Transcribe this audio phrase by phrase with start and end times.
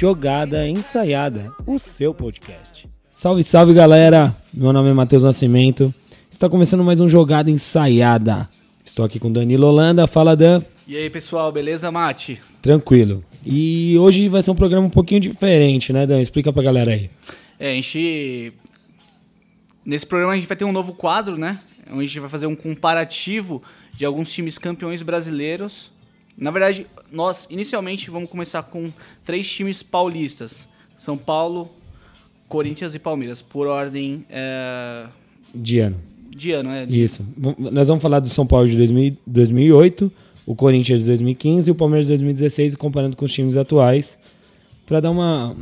[0.00, 2.88] Jogada Ensaiada, o seu podcast.
[3.12, 4.34] Salve, salve galera!
[4.50, 5.92] Meu nome é Matheus Nascimento.
[6.30, 8.48] Está começando mais um Jogada Ensaiada.
[8.82, 10.06] Estou aqui com Danilo Holanda.
[10.06, 10.62] Fala, Dan.
[10.88, 12.40] E aí, pessoal, beleza, Mate?
[12.62, 13.22] Tranquilo.
[13.44, 16.22] E hoje vai ser um programa um pouquinho diferente, né, Dan?
[16.22, 17.10] Explica pra galera aí.
[17.58, 18.54] É, a gente.
[19.84, 21.60] Nesse programa a gente vai ter um novo quadro, né?
[21.90, 23.62] Onde a gente vai fazer um comparativo
[23.94, 25.90] de alguns times campeões brasileiros.
[26.40, 28.90] Na verdade, nós inicialmente vamos começar com
[29.24, 30.66] três times paulistas:
[30.98, 31.68] São Paulo,
[32.48, 35.04] Corinthians e Palmeiras, por ordem é,
[35.54, 35.96] De ano.
[36.30, 36.86] de ano, né?
[36.86, 37.24] De- Isso.
[37.58, 40.10] Nós vamos falar do São Paulo de 2000 2008,
[40.46, 44.16] o Corinthians de 2015 e o Palmeiras de 2016, comparando com os times atuais,
[44.86, 45.54] para dar uma,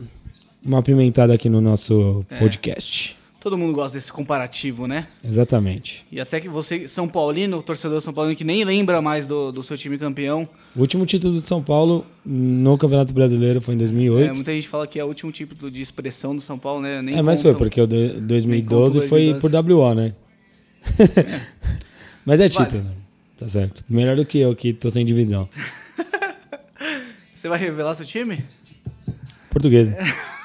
[0.64, 2.38] uma apimentada aqui no nosso É.
[2.38, 3.17] podcast.
[3.48, 5.06] Todo mundo gosta desse comparativo, né?
[5.24, 6.04] Exatamente.
[6.12, 9.62] E até que você, São Paulino, torcedor São Paulino, que nem lembra mais do, do
[9.62, 10.46] seu time campeão.
[10.76, 14.30] O último título do São Paulo no Campeonato Brasileiro foi em 2008.
[14.30, 17.00] É, muita gente fala que é o último título de expressão do São Paulo, né?
[17.00, 17.66] Nem É, mas foi, contam.
[17.66, 19.40] porque o de- 2012 conta o foi 2012.
[19.64, 20.12] por WO, né?
[22.26, 22.90] mas é título, né?
[23.38, 23.82] Tá certo.
[23.88, 25.48] Melhor do que eu, que tô sem divisão.
[27.34, 28.44] Você vai revelar seu time?
[29.50, 29.96] Portuguesa.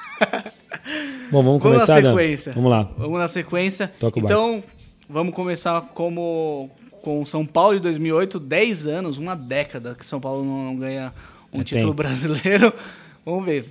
[1.34, 2.10] Bom, vamos Vamos começar, na Dan?
[2.16, 2.52] sequência.
[2.52, 2.82] Vamos lá.
[2.96, 3.92] Vamos na sequência.
[3.98, 4.62] Toca o então,
[5.08, 6.70] vamos começar como
[7.02, 11.12] com São Paulo de 2008, 10 anos, uma década que São Paulo não, ganha
[11.52, 11.94] um É título tempo.
[11.94, 12.72] brasileiro.
[13.26, 13.64] Vamos ver.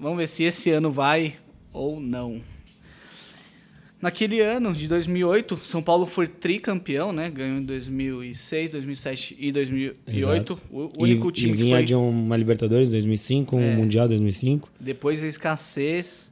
[0.00, 1.34] Vamos ver se esse ano vai
[1.72, 2.40] ou não.
[4.00, 7.28] Naquele ano de 2008, São Paulo foi tricampeão, né?
[7.28, 10.00] Ganhou em 2006, 2007 e 2008.
[10.16, 10.58] Exato.
[10.70, 13.74] O único e, time e que vinha foi de uma Libertadores 2005, um É.
[13.76, 14.70] Mundial 2005.
[14.80, 16.29] Depois da escassez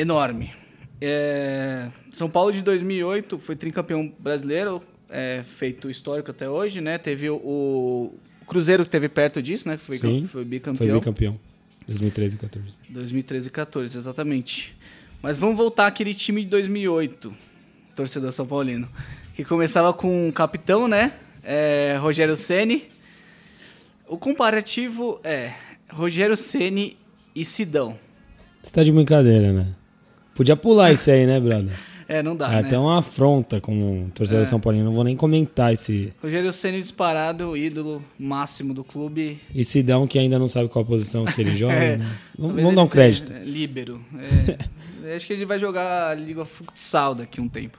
[0.00, 0.52] enorme.
[1.00, 6.98] É, São Paulo de 2008 foi tricampeão brasileiro, é, feito histórico até hoje, né?
[6.98, 8.12] Teve o,
[8.46, 9.76] Cruzeiro que teve perto disso, né?
[9.76, 10.98] Que foi, Sim, foi Foi bicampeão.
[10.98, 11.40] bicampeão.
[11.86, 12.68] 2013 e 14.
[12.88, 14.76] 2013 e 14, exatamente.
[15.22, 17.34] Mas vamos voltar àquele time de 2008,
[17.96, 18.88] torcedor São Paulino,
[19.34, 21.12] que começava com o capitão, né?
[21.44, 22.86] É, Rogério Ceni.
[24.06, 25.52] O comparativo é
[25.90, 26.96] Rogério Ceni
[27.34, 27.98] e Sidão.
[28.62, 29.74] Você tá de brincadeira, né?
[30.38, 31.72] Podia pular isso aí, né, brother?
[32.10, 32.58] É, não dá, é né?
[32.60, 34.46] até uma afronta com o torcedor É.
[34.46, 34.86] São Paulino.
[34.86, 36.10] Não vou nem comentar esse.
[36.22, 39.38] Rogério Ceni disparado, ídolo máximo do clube.
[39.54, 41.74] E Sidão, que ainda não sabe qual posição que ele joga.
[41.74, 42.16] É, né?
[42.38, 43.30] Vamos, vamos dar um crédito.
[43.44, 44.00] líbero.
[45.04, 47.76] É, acho que ele vai jogar a Liga Futsal daqui um tempo.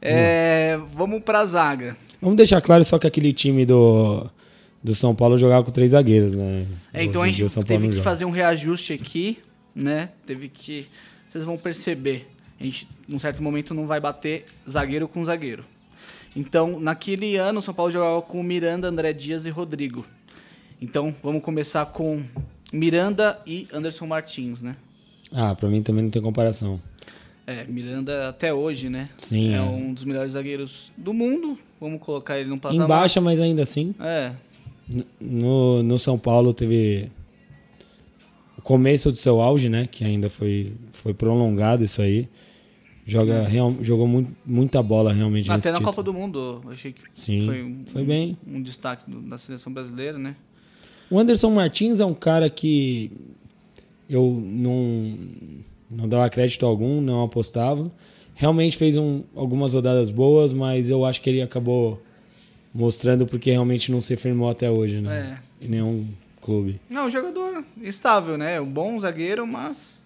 [0.00, 1.94] É, vamos pra zaga.
[2.22, 4.26] Vamos deixar claro só que aquele time do,
[4.82, 6.64] do São Paulo jogava com três zagueiros, né?
[6.94, 8.04] É, então Hoje a gente Paulo teve que joga.
[8.04, 9.36] fazer um reajuste aqui,
[9.76, 10.08] né?
[10.26, 10.86] Teve que.
[11.34, 12.28] Vocês vão perceber.
[12.60, 15.64] A gente, num certo momento, não vai bater zagueiro com zagueiro.
[16.36, 20.06] Então, naquele ano, o São Paulo jogava com Miranda, André Dias e Rodrigo.
[20.80, 22.22] Então, vamos começar com
[22.72, 24.76] Miranda e Anderson Martins, né?
[25.32, 26.80] Ah, pra mim também não tem comparação.
[27.44, 29.10] É, Miranda até hoje, né?
[29.18, 29.60] Sim, É, é.
[29.60, 31.58] um dos melhores zagueiros do mundo.
[31.80, 32.84] Vamos colocar ele num patamar.
[32.84, 33.92] Em baixa, mas ainda assim.
[33.98, 34.30] É,
[35.20, 37.10] No, no São Paulo teve
[38.64, 39.86] começo do seu auge, né?
[39.88, 42.28] Que ainda foi, foi prolongado isso aí.
[43.06, 45.54] Joga, real- jogou muito, muita bola realmente É.
[45.54, 45.92] até na título.
[45.94, 48.36] Copa do Mundo, eu achei que Sim, foi, um, foi bem.
[48.46, 50.34] um destaque do- da seleção brasileira, né?
[51.10, 53.12] O Anderson Martins é um cara que
[54.08, 55.18] eu não,
[55.94, 57.92] não dava crédito algum, não apostava.
[58.34, 62.02] Realmente fez um, algumas rodadas boas, mas eu acho que ele acabou
[62.74, 65.38] mostrando porque realmente não se firmou até hoje, né?
[65.62, 66.06] Em nenhum
[66.44, 66.78] clube.
[66.90, 68.60] Não, um jogador estável, né?
[68.60, 70.00] Um bom zagueiro, mas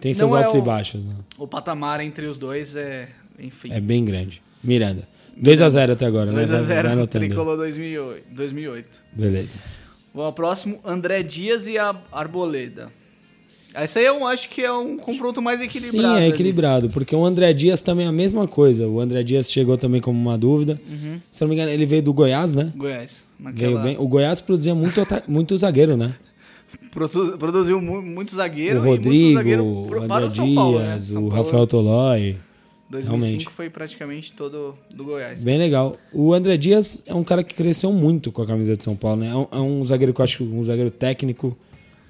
[0.00, 1.14] Tem seus é altos e o- baixos, né?
[1.38, 3.08] o patamar entre os dois é,
[3.38, 3.72] enfim.
[3.72, 4.40] É bem grande.
[4.62, 5.06] Miranda.
[5.40, 6.32] 2x0 até agora, né?
[6.32, 7.28] Vai- vai 2x0 anotando aí.
[7.30, 8.24] Tricolor 2008.
[8.30, 9.02] 2008.
[9.12, 9.58] Beleza.
[10.14, 12.90] Vamos ao próximo, André Dias e a Arboleda.
[13.76, 16.14] Esse aí eu acho que é um confronto mais equilibrado.
[16.14, 16.32] Sim, é ali.
[16.32, 18.86] equilibrado, porque o André Dias também é a mesma coisa.
[18.86, 20.78] O André Dias chegou também como uma dúvida.
[20.88, 21.20] Uhum.
[21.28, 22.72] Se não me engano, ele veio do Goiás, né?
[22.76, 23.23] Goiás.
[23.38, 23.82] Veio Naquela...
[23.82, 23.96] bem.
[23.98, 26.14] O Goiás produzia muito, muito zagueiro, né?
[26.90, 30.92] Produ- Produziu mu- muito zagueiro o Rodrigo, zagueiro o André para São Paulo, né?
[30.92, 32.36] Dias, o Rafael Tolói.
[32.90, 33.48] 2005 realmente.
[33.50, 35.42] foi praticamente todo do Goiás.
[35.42, 35.96] Bem legal.
[36.12, 39.20] O André Dias é um cara que cresceu muito com a camisa de São Paulo,
[39.22, 39.28] né?
[39.30, 41.56] É um, é um zagueiro que eu acho um zagueiro técnico.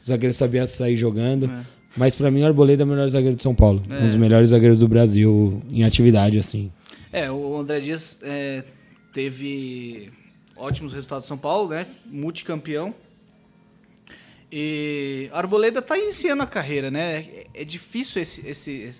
[0.02, 1.46] O zagueiro sabia sair jogando.
[1.46, 1.62] É.
[1.96, 3.82] Mas pra mim o Arboleda é o melhor zagueiro de São Paulo.
[3.88, 3.98] É.
[4.02, 6.70] Um dos melhores zagueiros do Brasil em atividade, assim.
[7.12, 8.64] É, o André Dias é,
[9.12, 10.10] teve
[10.56, 11.86] ótimos resultados São Paulo, né?
[12.06, 12.94] Multicampeão.
[14.50, 17.20] E Arboleda tá iniciando a carreira, né?
[17.20, 18.94] É, é difícil esse, esse,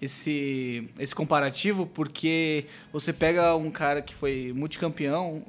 [0.00, 5.42] esse, esse, comparativo, porque você pega um cara que foi multicampeão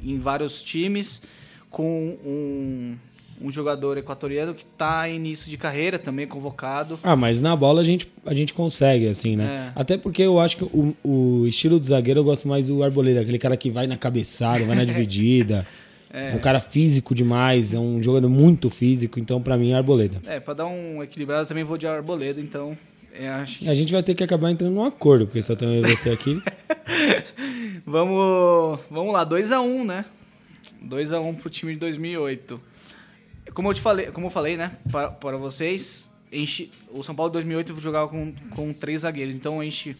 [0.00, 1.22] em vários times,
[1.68, 2.96] com um,
[3.40, 6.98] um jogador equatoriano que está em início de carreira, também convocado.
[7.02, 9.72] Ah, mas na bola a gente, a gente consegue, assim, né?
[9.76, 9.80] É.
[9.80, 13.20] Até porque eu acho que o, o estilo do zagueiro eu gosto mais do Arboleda,
[13.20, 15.66] aquele cara que vai na cabeçada, vai na dividida.
[16.12, 16.32] É.
[16.34, 20.18] Um cara físico demais, é um jogador muito físico, então pra mim é Arboleda.
[20.26, 22.76] É, pra dar um equilibrado eu também vou de Arboleda, então
[23.12, 23.68] eu acho que...
[23.68, 26.40] A gente vai ter que acabar entrando num acordo, porque só tem você aqui.
[27.84, 30.04] vamos, vamos lá, 2x1, um, né?
[30.84, 32.73] 2x1 um pro time de 2008.
[33.54, 37.30] Como eu te falei, como eu falei, né, para, para vocês, enche, o São Paulo
[37.30, 39.96] de 2008 jogava com, com três zagueiros, então enche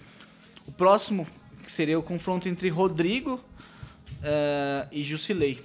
[0.67, 1.27] o próximo
[1.65, 5.61] que seria o confronto entre Rodrigo uh, e Jusilei.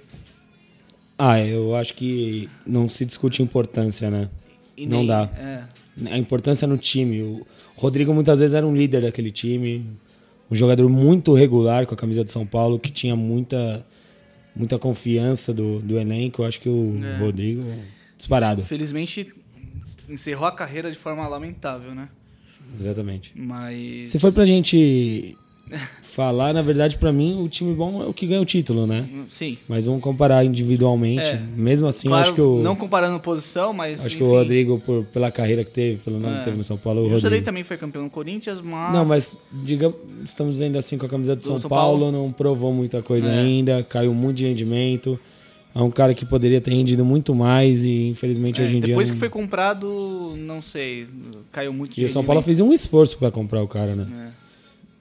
[1.18, 4.30] Ah, eu acho que não se discute importância, né?
[4.74, 5.28] E não dá.
[5.36, 5.64] é.
[6.10, 7.20] A importância no time.
[7.22, 7.46] O
[7.76, 9.84] Rodrigo muitas vezes era um líder daquele time,
[10.50, 13.84] um jogador muito regular com a camisa do São Paulo, que tinha muita,
[14.54, 16.42] muita confiança do, do elenco.
[16.42, 17.18] Eu acho que o É.
[17.18, 17.62] Rodrigo,
[18.16, 18.64] disparado.
[18.64, 19.32] Felizmente
[20.08, 22.08] encerrou a carreira de forma lamentável, né?
[22.78, 23.32] Exatamente.
[23.34, 25.36] Mas Se for pra gente
[26.02, 29.06] falar, na verdade, pra mim, o time bom é o que ganha o título, né?
[29.30, 29.56] sim.
[29.68, 31.26] Mas vamos comparar individualmente.
[31.26, 31.40] É.
[31.56, 34.80] Mesmo assim, Claro, acho que o, não comparando posição, mas acho que enfim, o Rodrigo,
[34.84, 36.38] por, pela carreira que teve, pelo nome É.
[36.38, 37.44] que teve no São Paulo, o Rodrigo.
[37.44, 41.36] também foi campeão no Corinthians, mas Não, mas digamos, estamos dizendo assim com a camisa
[41.36, 42.12] do, Do São, São Paulo, Paulo.
[42.12, 43.38] não provou muita coisa É.
[43.38, 45.18] ainda, caiu muito de rendimento.
[45.72, 49.06] É um cara que poderia ter rendido muito mais e infelizmente É, hoje em depois
[49.06, 49.12] dia.
[49.12, 51.06] que não- foi comprado, não sei,
[51.52, 54.06] caiu muito de E o São Paulo fez um esforço pra comprar o cara, né?
[54.36, 54.49] É.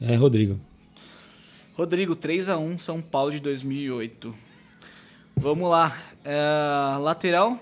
[0.01, 0.60] É, Rodrigo.
[1.75, 4.34] Rodrigo, 3x1, São Paulo de 2008.
[5.38, 5.98] Vamos lá.
[6.25, 7.57] É, lateral,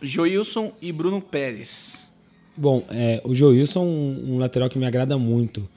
[0.00, 2.08] Joilson e Bruno Pérez.
[2.56, 5.68] Bom, é, o Joilson é um, lateral que me agrada muito.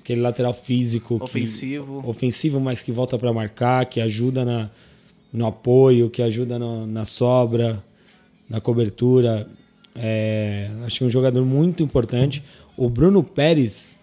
[0.00, 1.18] Aquele lateral físico.
[1.18, 2.02] que- Ofensivo.
[2.08, 4.70] ofensivo, mas que volta pra marcar, que ajuda na,
[5.32, 7.82] no apoio, que ajuda no- na sobra,
[8.48, 9.46] na cobertura.
[9.94, 12.42] É, acho que é um jogador muito importante.
[12.76, 13.93] O Bruno Pérez,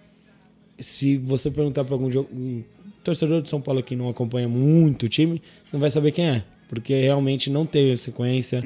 [0.81, 2.63] se você perguntar para algum um
[3.03, 5.41] torcedor de São Paulo que não acompanha muito o time,
[5.71, 6.43] não vai saber quem é.
[6.67, 8.63] Porque realmente não teve sequência,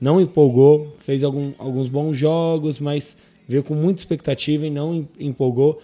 [0.00, 3.16] não empolgou, fez algum- alguns bons jogos, mas
[3.48, 5.80] veio com muita expectativa e não em- empolgou.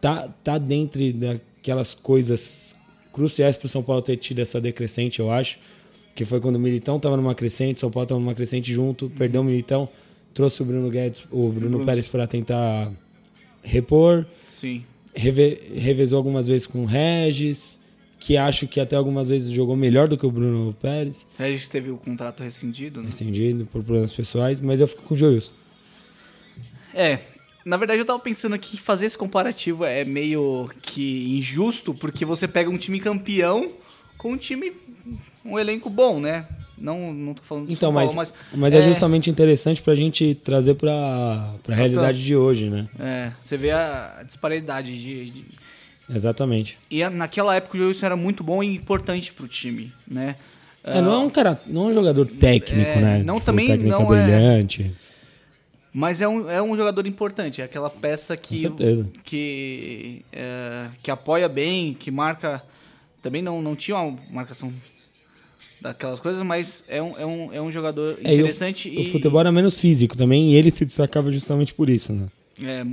[0.00, 2.76] Tá, tá dentro daquelas coisas
[3.12, 5.58] cruciais para o São Paulo ter tido essa decrescente, eu acho.
[6.14, 9.10] Que foi quando o Militão estava numa crescente, o São Paulo estava numa crescente junto,
[9.18, 9.88] perdeu o Militão,
[10.32, 11.84] trouxe o Bruno Guedes, o Bruno Bruno.
[11.84, 12.92] Pérez para tentar
[13.62, 14.84] repor Sim.
[15.14, 17.78] Reve- revezou algumas vezes com o Regis,
[18.20, 21.90] que acho que até algumas vezes jogou melhor do que o Bruno Pérez, Regis teve
[21.90, 23.06] o contrato rescindido, né?
[23.06, 25.52] rescindido por problemas pessoais, mas eu fico com o Joilson.
[26.94, 27.20] É,
[27.64, 32.24] na verdade eu tava pensando aqui que fazer esse comparativo é meio que injusto, porque
[32.24, 33.70] você pega um time campeão
[34.16, 34.72] com um time,
[35.44, 36.46] um elenco bom, né?
[36.80, 40.34] Não, não tô falando do Então, São mas, Paulo, mas, é, justamente interessante pra gente
[40.34, 42.88] trazer pra, pra realidade de hoje, né?
[42.98, 45.24] É, você vê a disparidade de...
[45.30, 45.44] de-
[46.14, 46.78] Exatamente.
[46.90, 50.36] E a- naquela época o Joilson era muito bom e importante pro time, né?
[50.84, 53.22] É, não é um cara, não é um jogador técnico, É, né?
[53.22, 54.90] não também técnica não é- brilhante.
[55.92, 58.68] Mas é um, é um jogador importante, é aquela peça que,
[59.24, 62.62] que, é, que apoia bem, que marca.
[63.22, 64.72] Também não, não tinha uma marcação
[65.80, 68.88] daquelas coisas, mas é um, é um, é um jogador É, e o- interessante.
[68.88, 72.28] o, e, futebol era menos físico também, e ele se destacava justamente por isso, né?
[72.62, 72.84] é,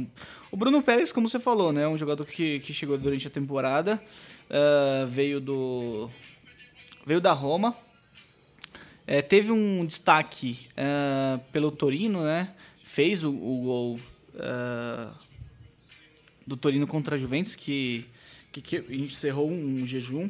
[0.51, 3.32] o Bruno Pérez, como você falou, né, é um jogador que, que chegou durante a
[3.32, 4.00] temporada,
[4.50, 6.10] ah, veio do
[7.06, 7.75] veio da Roma,
[9.08, 12.50] é, teve um destaque ah, pelo Torino, né?
[12.84, 14.00] Fez o, o gol
[14.39, 15.12] ah,
[16.46, 18.06] do Torino contra a Juventus, que,
[18.51, 20.30] que, que encerrou um jejum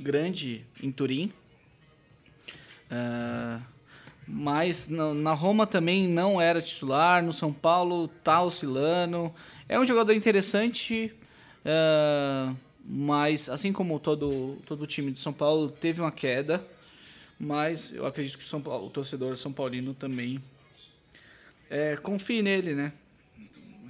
[0.00, 1.30] grande em Turim.
[2.90, 3.60] Ah,
[4.26, 9.32] mas na, na Roma também não era titular, no São Paulo tá oscilando.
[9.68, 11.12] É um jogador interessante,
[11.64, 12.52] ah,
[12.84, 16.64] mas assim como todo, todo o time de São Paulo teve uma queda.
[17.42, 20.38] Mas eu acredito que o, São Paulo, o torcedor São Paulino também
[21.70, 22.92] é, confie nele, né?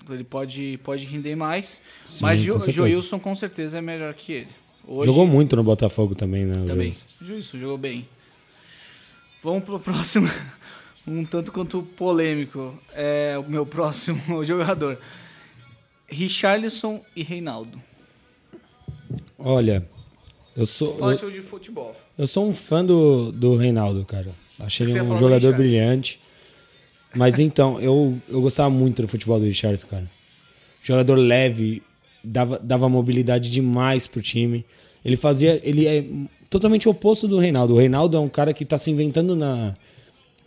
[0.08, 1.82] Ele pode, pode render mais.
[2.06, 2.58] Sim, mas Jo.
[2.70, 4.48] Joilson com certeza é melhor que ele.
[4.86, 6.64] Hoje- Jogou muito no Botafogo também, né?
[6.66, 6.96] também.
[7.20, 7.58] Joilson.
[7.58, 8.08] Jogou bem.
[9.42, 10.28] Vamos pro próximo.
[11.08, 12.78] Um tanto quanto polêmico.
[12.94, 14.98] É o meu próximo jogador.
[16.06, 17.80] Richarlison e Reinaldo.
[19.38, 19.88] Olha,
[20.54, 20.98] eu sou.
[20.98, 21.98] Fala eu- de futebol.
[22.18, 24.28] Eu sou um fã do, do Reinaldo, cara.
[24.58, 25.56] Achei ele um jogador Richarlison.
[25.56, 26.20] brilhante.
[27.16, 30.06] Mas então, eu, eu gostava muito do futebol do Richardson, cara.
[30.82, 31.82] Jogador leve,
[32.22, 34.66] dava, dava mobilidade demais pro time.
[35.04, 35.60] Ele fazia.
[35.64, 36.04] Ele é
[36.48, 37.74] totalmente oposto do Reinaldo.
[37.74, 39.74] O Reinaldo é um cara que tá se inventando na,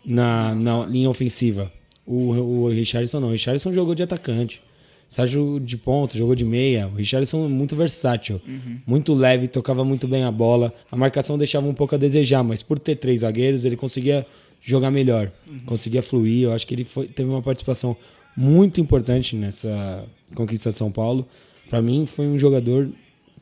[0.05, 1.71] na, na linha ofensiva.
[2.05, 3.29] O, o Richardson não.
[3.29, 4.61] O Richardson jogou de atacante.
[5.07, 6.87] Sérgio de ponta, jogou de meia.
[6.87, 8.41] O Richardson é muito versátil,
[8.87, 10.73] muito leve, tocava muito bem a bola.
[10.91, 14.25] A marcação deixava um pouco a desejar, mas por ter três zagueiros, ele conseguia
[14.59, 15.31] jogar melhor,
[15.67, 16.43] conseguia fluir.
[16.45, 17.95] Eu acho que ele foi- teve uma participação
[18.35, 21.27] muito importante nessa conquista de São Paulo.
[21.69, 22.89] Para mim, foi um jogador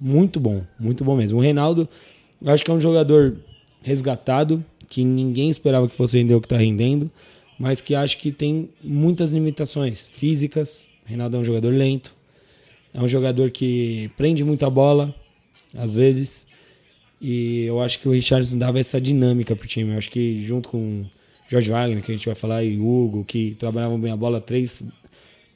[0.02, 1.38] muito bom, muito bom mesmo.
[1.38, 1.88] O Reinaldo,
[2.42, 3.38] eu acho que é um jogador
[3.84, 7.10] resgatado, que ninguém esperava que fosse render o que está rendendo,
[7.60, 10.88] mas que acho que tem muitas limitações físicas.
[11.06, 12.14] O Reinaldo é um jogador lento,
[12.94, 15.14] é um jogador que prende muita bola,
[15.76, 16.48] às vezes,
[17.22, 19.92] e eu acho que o Richardson dava essa dinâmica pro time.
[19.92, 21.06] Eu acho que junto com
[21.48, 24.84] Jorge Wagner, que a gente vai falar, e Hugo, que trabalhavam bem a bola, três,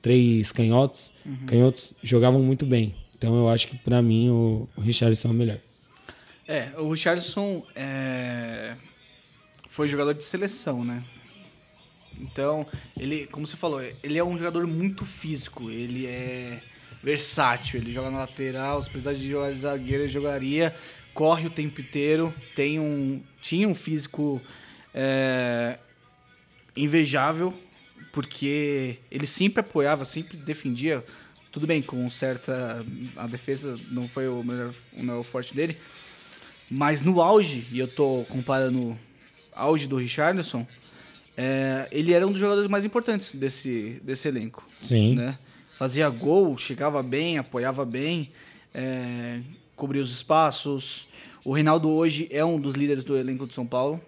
[0.02, 1.12] três canhotos,
[1.48, 2.94] canhotos jogavam muito bem.
[3.18, 5.60] Então eu acho que pra mim o Richardson é o melhor.
[6.48, 8.76] É, o Richardson é,
[9.70, 11.04] foi jogador de seleção, né?
[12.20, 12.66] Então,
[12.98, 16.62] ele, como você falou, ele é um jogador muito físico, ele é
[17.04, 20.76] versátil, ele joga na lateral, se precisar de jogar de zagueiro, ele jogaria,
[21.14, 24.42] corre o tempo inteiro, tem um, tinha um físico
[24.94, 25.78] é,
[26.76, 27.54] invejável,
[28.14, 31.04] porque ele sempre apoiava, sempre defendia,
[31.56, 32.86] tudo bem, com certa.
[33.16, 35.78] A defesa não foi o melhor, o melhor forte dele,
[36.70, 39.00] mas no auge, e eu tô comparando
[39.54, 40.68] auge do Richarlison,
[41.38, 44.68] é, ele era um dos jogadores mais importantes desse, desse elenco.
[44.82, 45.16] Sim.
[45.16, 45.40] Né?
[45.78, 48.34] Fazia gol, chegava bem, apoiava bem,
[48.74, 49.40] é,
[49.78, 51.08] cobria os espaços.
[51.46, 54.02] O Reinaldo hoje é um dos líderes do elenco de São Paulo,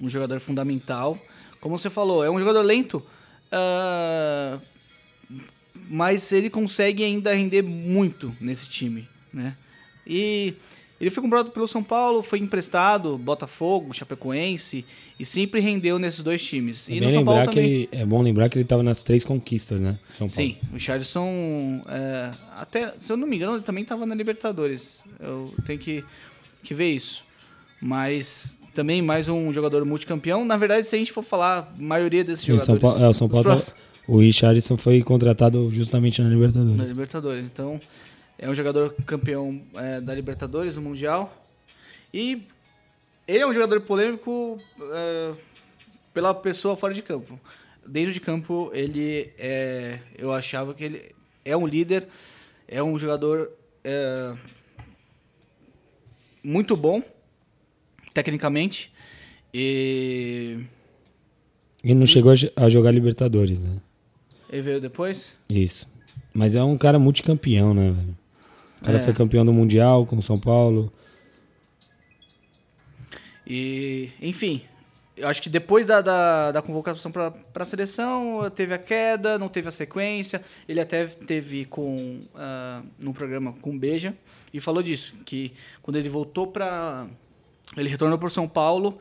[0.00, 1.18] um jogador fundamental.
[1.60, 3.04] Como você falou, é um jogador lento,
[3.52, 4.58] ah,
[5.88, 9.54] mas ele consegue ainda render muito nesse time, né?
[10.06, 10.54] E
[11.00, 14.84] ele foi comprado pelo São Paulo, foi emprestado, Botafogo, Chapecoense,
[15.18, 16.88] e sempre rendeu nesses dois times.
[16.88, 17.70] É, E bem lembrar que também.
[17.72, 19.98] ele, é bom lembrar que ele estava nas três conquistas, né?
[20.08, 20.50] São Paulo.
[20.50, 25.00] Sim, o Richardson, é, até, se eu não me engano, ele também estava na Libertadores.
[25.18, 26.04] Eu tenho que,
[26.62, 27.22] que ver isso.
[27.80, 30.44] Mas também mais um jogador multicampeão.
[30.44, 32.94] Na verdade, se a gente for falar, a maioria desses Sim, o São jogadores...
[32.94, 36.90] Paulo, é, o São Paulo tá- próximos- o Richardson foi contratado justamente na na Libertadores.
[36.90, 37.46] Libertadores.
[37.46, 37.78] Então,
[38.36, 41.46] é um jogador campeão é, da Libertadores, do Mundial.
[42.12, 42.42] E
[43.28, 44.56] ele é um jogador polêmico
[44.92, 45.32] é,
[46.12, 47.38] pela pessoa fora de campo.
[47.86, 50.00] Dentro de campo, ele é.
[50.18, 51.14] Eu achava que ele
[51.44, 52.08] é um líder,
[52.66, 53.48] é um jogador
[53.84, 54.34] é,
[56.42, 57.00] muito bom,
[58.12, 58.92] tecnicamente.
[59.54, 60.58] E.
[61.84, 63.80] Ele não chegou a jogar Libertadores, né?
[64.50, 65.32] Ele veio depois?
[65.48, 65.88] Isso.
[66.34, 68.16] Mas é um cara multicampeão, né, velho?
[68.80, 69.00] O cara É.
[69.00, 70.92] foi campeão do Mundial com o São Paulo.
[73.46, 74.62] E, enfim,
[75.16, 79.48] eu acho que depois da, da, da convocação para a seleção, teve a queda, não
[79.48, 80.42] teve a sequência.
[80.68, 84.14] Ele até teve com ah, num programa com Beja
[84.52, 85.52] e falou disso, que
[85.82, 87.06] quando ele voltou para.
[87.76, 88.98] Ele retornou para São Paulo,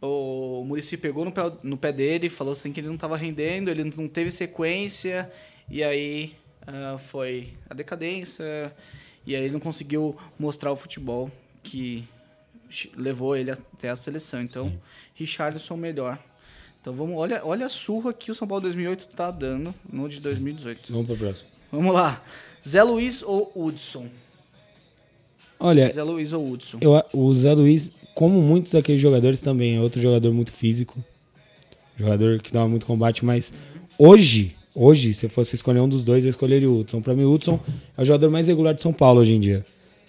[0.00, 3.70] o Murici pegou no pé, no pé dele, falou assim que ele não estava rendendo,
[3.70, 5.30] ele não teve sequência,
[5.68, 6.34] e aí
[6.66, 8.74] ah, foi a decadência,
[9.26, 11.30] e aí ele não conseguiu mostrar o futebol
[11.62, 12.04] que
[12.96, 14.42] levou ele até a seleção.
[14.42, 14.72] Então,
[15.14, 16.18] Richarlison melhor.
[16.80, 20.20] Então vamos, olha, olha a surra que o São Paulo 2008 tá dando no de
[20.20, 20.92] 2018.
[20.92, 21.48] Vamos pro próximo.
[21.70, 22.22] Vamos lá.
[22.66, 24.08] Zé Luiz ou Hudson?
[25.58, 26.78] Olha, Zé Luiz ou Hudson?
[26.80, 31.02] eu, o Zé Luiz, como muitos daqueles jogadores também, é outro jogador muito físico.
[31.96, 33.50] Jogador que dá muito combate, mas
[33.98, 37.00] hoje, hoje, se eu fosse escolher um dos dois, eu escolheria o Hudson.
[37.00, 37.58] Pra mim, o Hudson
[37.96, 39.64] é o jogador mais regular de São Paulo hoje em dia.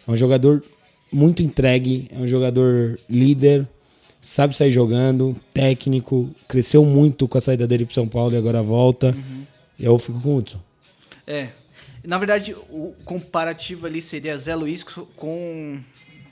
[0.05, 0.61] É um jogador
[1.09, 3.65] muito entregue, é um jogador líder,
[4.21, 8.61] sabe sair jogando, técnico, cresceu muito com a saída dele pro São Paulo e agora
[8.61, 9.15] volta.
[9.79, 10.59] Eu fico com o Hudson.
[11.25, 11.47] É.
[12.03, 15.79] Na verdade, o comparativo ali seria Zé Luiz com,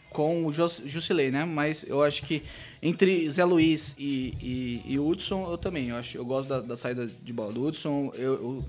[0.10, 1.46] com o Jusilei, né?
[1.46, 2.44] Mas eu acho que
[2.82, 5.90] entre Zé Luiz e, e, e Hudson, eu também.
[5.90, 8.12] Eu, acho, eu gosto da, da saída de bola do Hudson.
[8.16, 8.66] Eu, eu,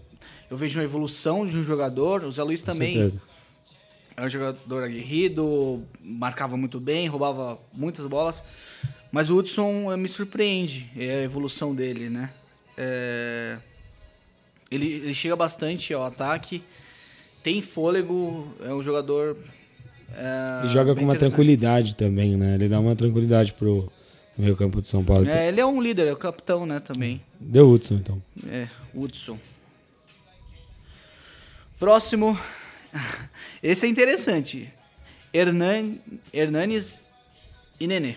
[0.50, 2.25] eu vejo uma evolução de um jogador.
[2.25, 3.23] O Zé Luiz também certeza.
[4.16, 8.42] é um jogador aguerrido, marcava muito bem, roubava muitas bolas.
[9.12, 12.30] Mas o Hudson eh, me surpreende é a evolução dele, né?
[12.76, 13.56] É,
[14.70, 16.62] Ele, ele chega bastante ao ataque,
[17.42, 19.37] tem fôlego, é um jogador.
[20.14, 22.55] É, E joga com uma tranquilidade também, né?
[22.55, 23.90] Ele dá uma tranquilidade pro
[24.37, 25.29] meio campo de São Paulo.
[25.29, 27.21] É, ele é um líder, é o capitão, né, também.
[27.38, 28.23] Deu Hudson, então.
[28.49, 29.38] É, Hudson.
[31.79, 32.38] Próximo.
[33.62, 34.73] Esse é interessante.
[35.33, 35.95] Hernan,
[36.33, 36.99] Hernanes
[37.79, 38.17] e Nenê.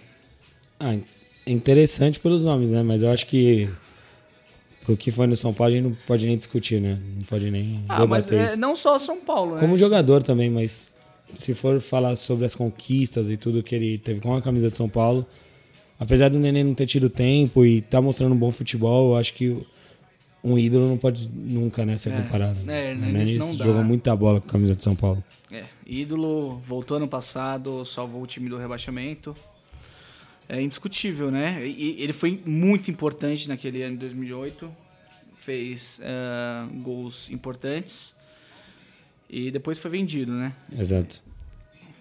[0.80, 0.96] Ah,
[1.46, 2.82] interessante pelos nomes, né?
[2.84, 3.70] Mas eu acho que
[4.84, 7.00] pro que foi no São Paulo a gente não pode nem discutir, né?
[7.16, 8.60] Não pode nem Ah, mas debater é, isso.
[8.60, 9.62] não só São Paulo, né?
[9.62, 10.93] Como jogador também, mas
[11.36, 14.78] se for falar sobre as conquistas e tudo que ele teve com a camisa de
[14.78, 15.26] São Paulo,
[16.00, 19.34] apesar do Nenê não ter tido tempo e tá mostrando um bom futebol, eu acho
[19.34, 19.58] que
[20.44, 22.60] um ídolo não pode nunca né, ser É, comparado.
[22.70, 23.64] é, Nenê não dá.
[23.66, 25.24] jogou muita bola com a camisa de São Paulo.
[25.52, 29.36] É, ídolo, voltou ano passado, salvou o time do rebaixamento.
[30.50, 31.66] É indiscutível, né?
[31.66, 34.70] E ele foi muito importante naquele ano de 2008.
[35.40, 38.14] Fez eh, gols importantes.
[39.36, 40.54] E depois foi vendido, né?
[40.78, 41.24] Exato.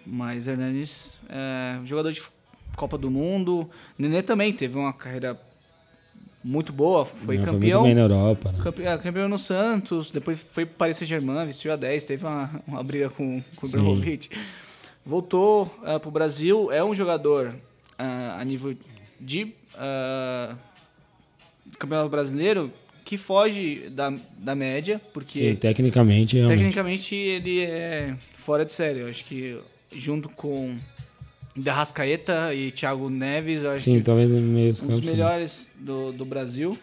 [0.05, 2.21] Mas Hernanes, é, jogador de
[2.77, 3.65] Copa do Mundo.
[3.97, 5.35] Nenê também teve uma carreira
[6.43, 7.03] muito boa.
[7.03, 7.81] Foi Não, campeão.
[7.81, 8.59] muito bem na Europa, né?
[8.61, 12.61] Campe- é, Campeão no Santos, depois foi para Paris Saint-Germain, vestiu a 10, teve uma,
[12.67, 13.69] uma briga com, com o.
[13.69, 14.29] Ibrahimovic.
[15.03, 17.55] Voltou para o Brasil, é um jogador
[17.97, 18.77] ah, a nível
[19.19, 20.55] de ah,
[21.79, 22.71] campeonato brasileiro
[23.03, 26.57] que foge da, da média, porque Sim, tecnicamente, realmente.
[26.57, 28.99] tecnicamente ele é fora de série.
[28.99, 29.59] Eu acho que
[29.95, 30.75] junto com
[31.55, 36.25] Derrascaeta e Thiago Neves, eu acho Sim, que talvez meio um dos melhores do, do
[36.25, 36.77] Brasil,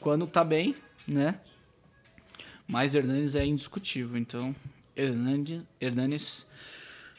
[0.00, 0.74] quando tá bem,
[1.06, 1.36] né?
[2.66, 4.54] Mas Hernanes é indiscutível, então
[4.96, 6.46] Hernanes, Hernanes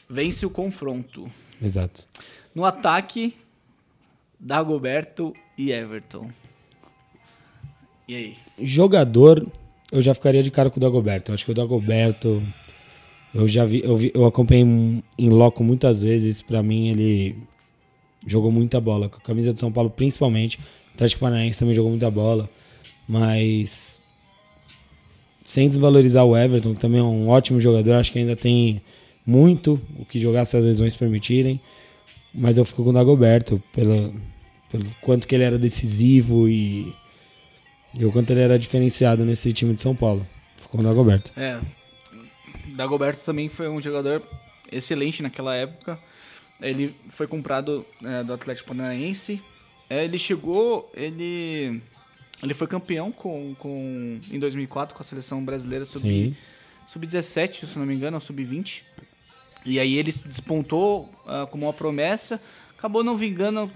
[0.08, 1.30] vence o confronto.
[1.60, 2.06] Exato.
[2.54, 3.34] No ataque,
[4.38, 6.30] Dagoberto e Everton.
[8.08, 8.34] E aí?
[8.60, 9.46] Jogador,
[9.90, 11.30] eu já ficaria de cara com o Dagoberto.
[11.30, 12.42] Eu acho que o Dagoberto,
[13.34, 14.64] eu já vi, eu, vi, eu acompanhei
[15.18, 16.42] em- loco muitas vezes.
[16.42, 17.36] Pra mim, ele
[18.26, 19.08] jogou muita bola.
[19.08, 20.58] Com a camisa do São Paulo, principalmente.
[20.58, 22.48] O Atlético Paranaense também jogou muita bola.
[23.08, 24.04] Mas,
[25.44, 28.80] sem desvalorizar o Everton, que também é um ótimo jogador, acho que ainda tem
[29.26, 31.60] muito o que jogar se as lesões permitirem.
[32.34, 34.14] Mas eu fico com o Dagoberto, pelo,
[34.70, 36.92] pelo quanto que ele era decisivo e
[37.94, 40.26] e o quanto ele era diferenciado nesse time de São Paulo.
[40.56, 41.30] Ficou no Dagoberto.
[41.36, 41.60] É.
[42.74, 44.22] Dagoberto também foi um jogador
[44.70, 45.98] excelente naquela época.
[46.60, 49.42] Ele foi comprado é, do Atlético Paranaense.
[49.90, 51.82] É, ele chegou, ele
[52.42, 56.36] ele foi campeão com, com em 2004 com a seleção brasileira sub
[56.86, 58.84] sub 17, se não me engano, ou sub 20.
[59.64, 62.40] E aí ele se despontou ah, como uma promessa,
[62.76, 63.70] acabou não vingando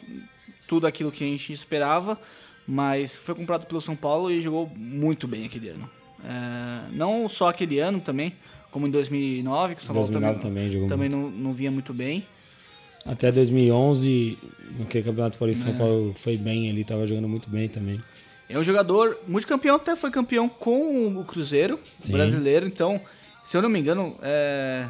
[0.66, 2.20] tudo aquilo que a gente esperava,
[2.66, 5.88] mas foi comprado pelo São Paulo e jogou muito bem aquele ano.
[6.24, 8.32] É, não só aquele ano também,
[8.70, 11.70] como em 2009, que o São Paulo 2009 também, também jogou também não, não vinha
[11.70, 12.24] muito bem.
[13.04, 14.36] Até 2011,
[14.80, 15.66] naquele Campeonato Paulista, É.
[15.68, 18.00] São Paulo foi bem, ele estava jogando muito bem também.
[18.48, 22.12] É um jogador multicampeão, até foi campeão com o Cruzeiro Sim.
[22.12, 23.00] brasileiro, então,
[23.44, 24.88] se eu não me engano, é,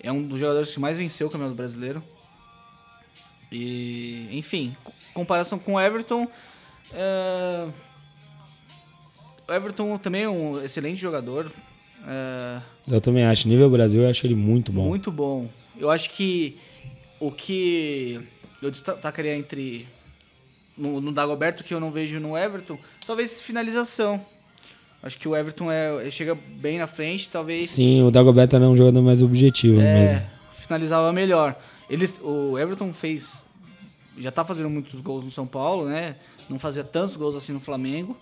[0.00, 2.02] é um dos jogadores que mais venceu o Campeonato Brasileiro.
[3.50, 6.28] E, enfim, com- comparação com o Everton,
[6.92, 7.68] é,
[9.48, 11.50] o Everton também é um excelente jogador,
[12.06, 13.48] é, Eu também acho.
[13.48, 14.84] Nível Brasil, eu acho ele muito bom.
[14.86, 15.48] muito bom.
[15.78, 16.56] Eu acho que
[17.20, 18.20] o que
[18.62, 19.86] eu destacaria entre
[20.76, 24.24] no, no Dagoberto que eu não vejo no Everton, talvez finalização.
[25.02, 28.76] Acho que o Everton é, chega bem na frente, talvez Sim, o Dagoberto era um
[28.76, 30.26] jogador mais objetivo é, mesmo.
[30.54, 31.56] finalizava melhor.
[31.88, 33.46] Eles, o Everton fez
[34.18, 36.16] já tá fazendo muitos gols no São Paulo, né?
[36.48, 38.16] Não fazia tantos gols assim no Flamengo,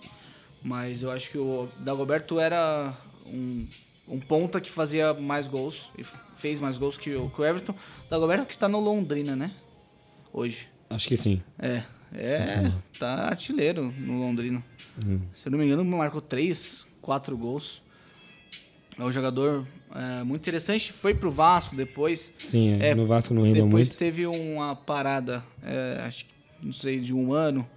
[0.61, 2.93] mas eu acho que o Dagoberto era
[3.25, 3.67] um,
[4.07, 6.03] um ponta que fazia mais gols e
[6.37, 7.73] fez mais gols que o, que o Everton.
[7.73, 9.51] O Dagoberto que tá no Londrina, né?
[10.31, 10.67] Hoje.
[10.89, 11.41] Acho que sim.
[11.57, 14.63] É, é, tá artilheiro no Londrina.
[15.35, 17.81] Se eu não me engano, marcou 3, 4 gols.
[18.99, 20.91] É um jogador é, muito interessante.
[20.91, 22.31] Foi pro Vasco depois.
[22.39, 23.97] Sim, É, no Vasco não rendeu Depois muito.
[23.97, 26.31] teve uma parada, é, acho que,
[26.63, 27.67] não sei, de um ano.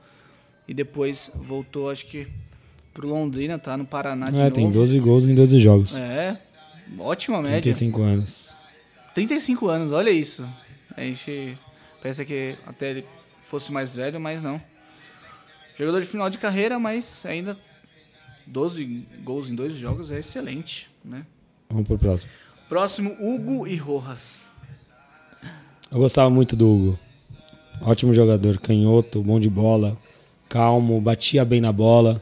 [0.67, 2.27] E depois voltou, acho que,
[2.95, 4.55] pro Londrina, tá no Paraná de É, novo.
[4.55, 5.95] tem 12 gols em 12 jogos.
[5.97, 6.37] É,
[6.99, 7.61] ótima média.
[7.61, 8.51] 35 anos.
[9.15, 10.49] 35 anos, olha isso.
[10.97, 11.57] A gente
[12.03, 13.05] pensa que até ele
[13.45, 14.61] fosse mais velho, mas não.
[15.79, 17.57] Jogador de final de carreira, mas ainda
[18.51, 21.25] 12 gols em dois jogos é excelente, né?
[21.69, 22.31] Vamos pro próximo.
[22.69, 24.53] Próximo, Hugo e Rojas.
[25.91, 26.99] Eu gostava muito do Hugo.
[27.81, 29.97] Ótimo jogador, canhoto, bom de bola,
[30.49, 32.21] calmo, batia bem na bola.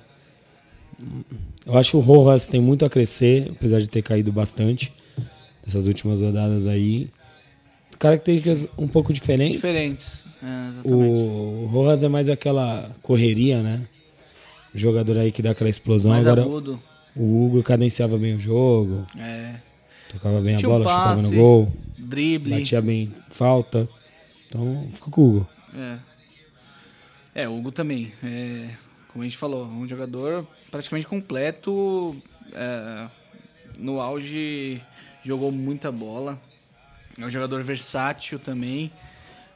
[1.66, 4.92] Eu acho que o Rojas tem muito a crescer, apesar de ter caído bastante
[5.66, 7.08] nessas últimas rodadas aí.
[7.98, 9.60] Características um pouco diferentes.
[9.60, 10.24] Diferentes.
[10.42, 10.88] É.
[10.88, 13.82] O Rojas é mais aquela correria, né?
[14.74, 16.12] Jogador aí que dá aquela explosão.
[16.12, 16.80] Mais Agora agudo.
[17.16, 19.54] o Hugo cadenciava bem o jogo, É.
[20.12, 22.50] tocava bem a Tinha um bola, chutava no passe, gol, Drible.
[22.58, 23.88] batia bem falta.
[24.48, 25.48] Então, fica com o Hugo.
[25.76, 25.96] É.
[27.42, 28.12] É, o Hugo também.
[28.22, 28.68] É,
[29.12, 32.16] como a gente falou, um jogador praticamente completo.
[32.54, 33.08] é,
[33.78, 34.80] no auge,
[35.24, 36.38] jogou muita bola.
[37.20, 38.90] É um jogador versátil também.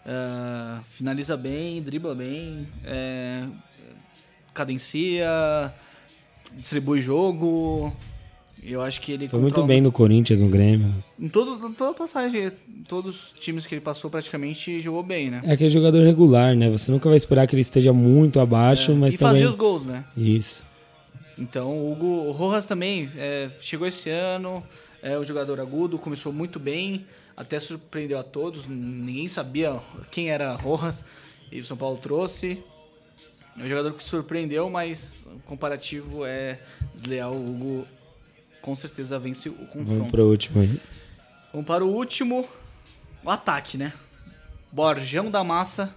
[0.05, 3.46] é, finaliza bem, dribla bem, é,
[4.52, 5.72] cadencia,
[6.54, 7.92] distribui jogo.
[8.62, 10.94] Eu acho que ele Foi muito bem no Corinthians, no Grêmio.
[11.18, 12.52] Em todo, em toda passagem,
[12.88, 15.40] todos os times que ele passou praticamente jogou bem, né?
[15.44, 16.70] É aquele jogador regular, né?
[16.70, 19.34] Você nunca vai esperar que ele esteja muito abaixo, mas É, e também...
[19.34, 20.04] fazia os gols, né?
[20.16, 20.64] Isso.
[21.36, 24.62] Então o Hugo o Rojas também é, chegou esse ano,
[25.02, 27.04] é um jogador agudo, começou muito bem,
[27.36, 29.80] até surpreendeu a todos, ninguém sabia
[30.12, 31.04] quem era Rojas
[31.50, 32.58] e o São Paulo trouxe.
[33.58, 36.58] É um jogador que surpreendeu, mas o comparativo é
[36.94, 37.32] desleal.
[37.34, 37.84] O Hugo
[38.62, 40.10] com certeza vence o Vamos confronto.
[40.10, 40.80] pro último aí.
[41.52, 42.48] Vamos para o último,
[43.22, 43.92] o ataque, né?
[44.70, 45.94] Borjão da Massa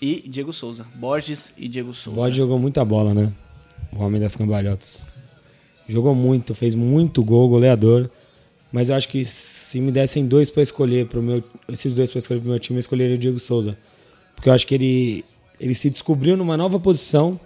[0.00, 0.86] e Diego Souza.
[0.94, 2.14] Borges e Diego O Souza.
[2.16, 3.32] Bode jogou muita bola, né?
[3.92, 5.06] O homem das cambalhotas.
[5.88, 8.10] Jogou muito, fez muito gol, goleador.
[8.70, 12.18] Mas eu acho que se me dessem dois pra escolher pro meu, esses dois pra
[12.18, 13.78] escolher pro meu time, eu escolheria o Diego Souza.
[14.34, 15.24] Porque eu acho que ele,
[15.62, 17.40] ele se descobriu numa nova posição.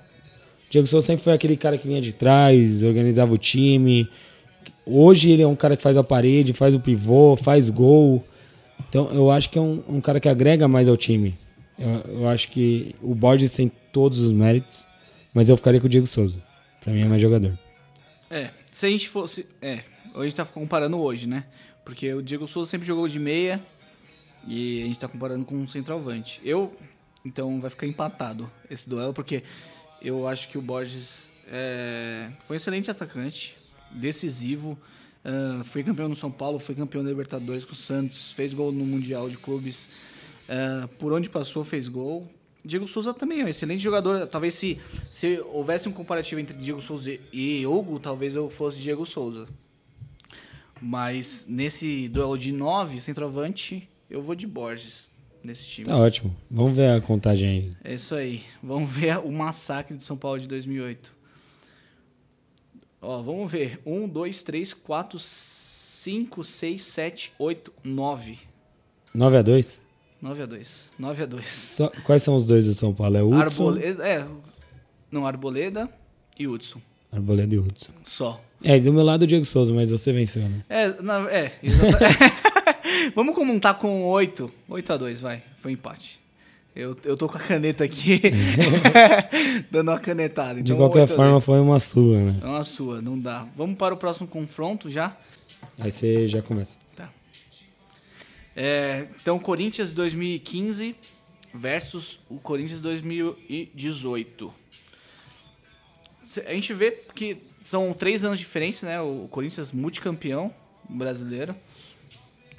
[0.66, 4.08] O Diego Souza sempre foi aquele cara que vinha de trás, organizava o time.
[4.86, 8.26] Hoje ele é um cara que faz a parede, faz o pivô, faz gol.
[8.88, 11.34] Então eu acho que é um, um cara que agrega mais ao time.
[11.78, 14.86] Eu, eu acho que o Borges tem todos os méritos,
[15.34, 16.42] mas eu ficaria com o Diego Souza.
[16.80, 17.52] Pra mim é mais jogador.
[18.30, 19.46] É, se a gente fosse.
[19.60, 19.80] É,
[20.14, 21.44] a gente tá comparando hoje, né?
[21.84, 23.60] Porque o Diego Souza sempre jogou de meia
[24.48, 26.40] e a gente tá comparando com um centroavante.
[26.42, 26.74] Eu,
[27.26, 29.42] então vai ficar empatado esse duelo, porque
[30.00, 33.56] eu acho que o Borges é, foi um excelente atacante,
[33.90, 34.78] decisivo.
[35.24, 38.70] ah, foi campeão no São Paulo, foi campeão da Libertadores com o Santos, fez gol
[38.70, 39.88] no Mundial de Clubes.
[40.48, 42.30] ah, por onde passou, fez gol.
[42.64, 44.26] Diego Souza também é um excelente jogador.
[44.26, 49.06] Talvez se, se houvesse um comparativo entre Diego Souza e Hugo, talvez eu fosse Diego
[49.06, 49.48] Souza.
[50.80, 55.06] Mas nesse duelo de 9, centroavante, eu vou de Borges
[55.46, 55.86] nesse time.
[55.86, 56.36] Tá ótimo.
[56.50, 57.72] Vamos ver a contagem aí.
[57.84, 58.42] É isso aí.
[58.62, 61.12] Vamos ver o massacre de São Paulo de 2008.
[63.00, 63.80] Ó, vamos ver.
[63.86, 68.38] 1, 2, 3, 4, 5, 6, 7, 8, 9.
[69.14, 69.86] 9 a 2
[70.20, 70.90] 9 a 2.
[70.98, 71.46] 9 a 2.
[71.46, 73.16] Só, Quais são os dois do São Paulo?
[73.16, 74.26] É o Hudson, Arboleda, é,
[75.10, 75.88] não, Arboleda
[76.38, 76.80] e Hudson.
[77.12, 77.92] Arboleda e Hudson.
[78.04, 78.40] Só.
[78.62, 80.64] É, do meu lado o Diego Souza, mas você venceu, né?
[80.68, 82.36] É, na, é, exatamente.
[83.14, 84.50] Vamos comentar com 8.
[84.68, 85.42] 8 a 2, vai.
[85.60, 86.18] Foi empate.
[86.74, 88.20] Eu, eu tô com a caneta aqui,
[89.70, 90.56] dando uma canetada.
[90.56, 91.44] De Então, qualquer 8 a forma, 2.
[91.44, 92.38] foi uma sua, né?
[92.42, 93.46] É uma sua, não dá.
[93.56, 95.16] Vamos para o próximo confronto já.
[95.78, 96.76] Aí você já começa.
[96.94, 97.08] Tá.
[98.54, 100.94] É, então, Corinthians 2015
[101.54, 104.52] versus o Corinthians 2018.
[106.26, 109.00] Cê- A gente vê que são três anos diferentes, né?
[109.00, 110.52] O Corinthians multicampeão
[110.88, 111.54] brasileiro.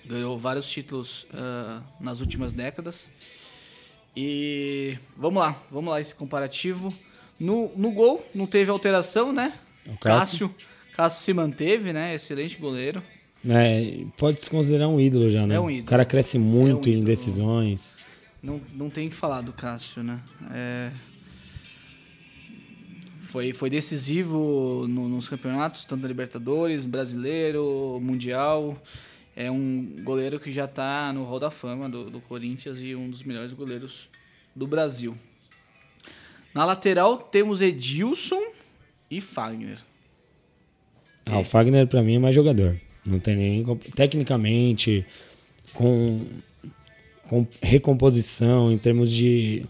[0.07, 3.09] Ganhou vários títulos ah, nas últimas décadas.
[4.15, 6.93] E vamos lá, vamos lá esse comparativo.
[7.39, 9.53] No, no gol, não teve alteração, né?
[9.85, 10.53] O Cássio.
[10.95, 12.15] Cássio, se manteve, né?
[12.15, 13.03] Excelente goleiro.
[13.47, 15.55] É, pode se considerar um ídolo já, né?
[15.55, 15.83] É um ídolo.
[15.83, 17.95] O cara cresce muito É um em decisões.
[18.41, 20.19] Não, não tem o que falar do Cássio, né?
[20.51, 20.91] É,
[23.27, 28.81] Foi, foi decisivo no- nos campeonatos, tanto da Libertadores, Brasileiro, Mundial.
[29.39, 33.07] É um goleiro que já está no Hall da Fama do, do Corinthians e um
[33.07, 34.09] dos melhores goleiros
[34.55, 35.15] do Brasil.
[36.55, 38.41] Na lateral temos Edilson
[39.11, 39.77] e Fagner.
[41.23, 42.81] Ah, o Fagner pra mim é mais jogador.
[43.05, 43.77] Não tem nem.
[43.95, 45.05] Tecnicamente,
[45.71, 46.25] com,
[47.29, 49.63] com recomposição, em termos de.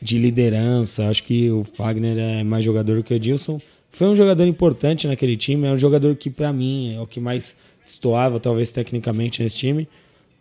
[0.00, 3.60] De liderança, acho que o Fagner é mais jogador que o Edilson.
[3.90, 7.18] Foi um jogador importante naquele time, é um jogador que, pra mim, é o que
[7.18, 9.88] mais estoava, talvez, tecnicamente nesse time.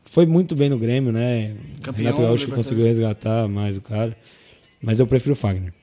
[0.06, 1.56] Foi muito bem no Grêmio, né?
[1.82, 4.16] Campeão, Renato Gaúcho conseguiu resgatar mais o cara.
[4.82, 5.74] Mas eu prefiro o Fagner.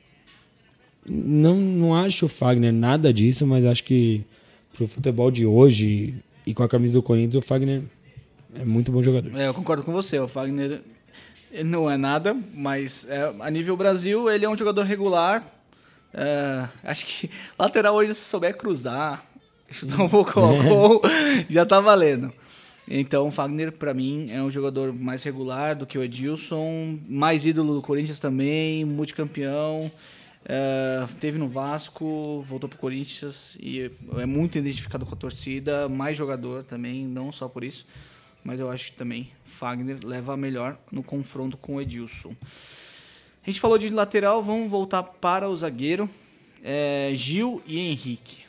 [1.04, 4.22] Não, não acho o Fagner nada disso, mas acho que
[4.72, 6.14] pro futebol de hoje
[6.46, 7.82] e com a camisa do Corinthians, o Fagner
[8.54, 9.36] é muito bom jogador.
[9.36, 10.18] É, eu concordo com você.
[10.18, 10.80] O Fagner
[11.64, 15.46] não é nada, mas é, a nível Brasil ele é um jogador regular.
[16.14, 19.24] É, acho que lateral hoje, se souber cruzar,
[19.72, 21.02] chutar um pouco ao gol,
[21.48, 22.32] já tá valendo.
[22.88, 27.46] Então, o Fagner, pra mim, é um jogador mais regular do que o Edilson, mais
[27.46, 29.90] ídolo do Corinthians também, multicampeão.
[30.44, 36.16] É, teve no Vasco, voltou pro Corinthians e é muito identificado com a torcida, mais
[36.16, 37.86] jogador também, não só por isso,
[38.42, 42.34] mas eu acho que também Fagner leva a melhor no confronto com o Edilson.
[43.42, 46.10] A gente falou de lateral, vamos voltar para o zagueiro.
[46.62, 48.41] É, Gil e Henrique.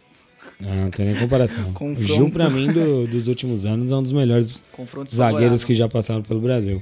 [0.62, 1.64] Ah, não tem nem comparação.
[1.70, 2.04] o Confronto.
[2.04, 5.68] Gil, pra mim, do- dos últimos anos, é um dos melhores Confronto zagueiros favorável.
[5.68, 6.82] que já passaram pelo Brasil.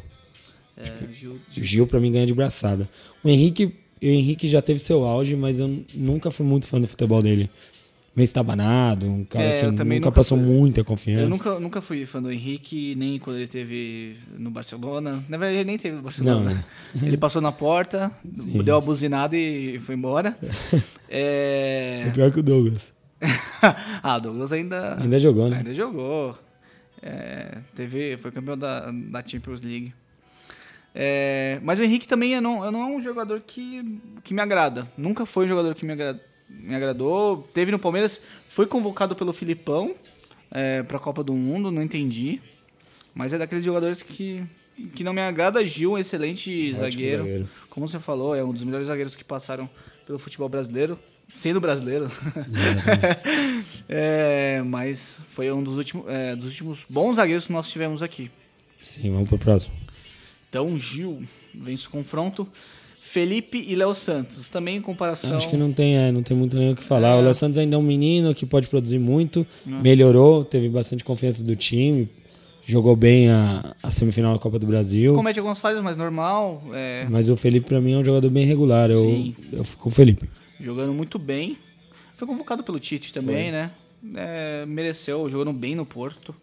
[0.78, 2.88] É, Gil, O Gil, pra mim, ganha de braçada.
[3.24, 3.72] O Henrique, o
[4.06, 7.50] Henrique já teve seu auge, mas eu nunca fui muito fã do futebol dele.
[8.14, 10.46] Meio estabanado, um cara É, que nunca, nunca passou fui.
[10.46, 11.22] muita confiança.
[11.24, 15.24] Eu nunca, nunca fui fã do Henrique, nem quando ele teve no Barcelona.
[15.30, 16.36] Na verdade, ele nem teve no Barcelona.
[16.40, 16.66] Não, né?
[17.08, 18.12] Ele passou na porta,
[18.66, 20.38] deu a buzinada e foi embora.
[21.14, 22.10] É É...
[22.12, 22.92] pior que o Douglas.
[24.04, 25.58] ah, Douglas ainda, Ainda jogou, né?
[25.58, 26.38] ainda jogou.
[27.02, 29.94] É, teve, foi campeão da, da Champions League.
[30.94, 34.42] É, mas o Henrique também é não, é não é um jogador que, que me
[34.42, 34.88] agrada.
[34.98, 37.48] Nunca foi um jogador que me, agra- me agradou.
[37.54, 39.96] Teve no Palmeiras, foi convocado pelo Filipão
[40.52, 42.42] é, para a Copa do Mundo, não entendi.
[43.16, 44.44] Mas é daqueles jogadores que,
[44.96, 45.66] que não me agrada.
[45.66, 47.24] Gil, um excelente zagueiro.
[47.24, 47.50] zagueiro.
[47.70, 49.70] Como você falou, é um dos melhores zagueiros que passaram
[50.06, 50.98] pelo futebol brasileiro,
[51.36, 52.10] sendo brasileiro.
[53.94, 58.32] É, mas foi um dos últimos, é, dos últimos bons zagueiros que nós tivemos aqui.
[58.82, 59.76] Sim, vamos pro próximo.
[60.50, 61.22] Então, Gil
[61.54, 62.48] vence o confronto.
[62.96, 65.36] Felipe e Léo Santos, também em comparação.
[65.36, 67.18] Acho que não tem, é, não tem muito nem o que falar.
[67.18, 67.20] É.
[67.20, 71.44] O Léo Santos ainda é um menino que pode produzir muito, melhorou, teve bastante confiança
[71.44, 72.08] do time,
[72.66, 75.14] jogou bem a, a semifinal da Copa do Brasil.
[75.14, 76.64] Comete algumas falhas, mas normal.
[76.72, 78.90] é, Mas o Felipe, pra mim, é um jogador bem regular.
[78.90, 79.36] Eu, Sim.
[79.52, 80.30] eu fico com o Felipe.
[80.62, 81.58] Jogando muito bem.
[82.16, 83.72] Foi convocado pelo Tite também, né?
[84.16, 86.36] É, mereceu, jogando bem no Porto.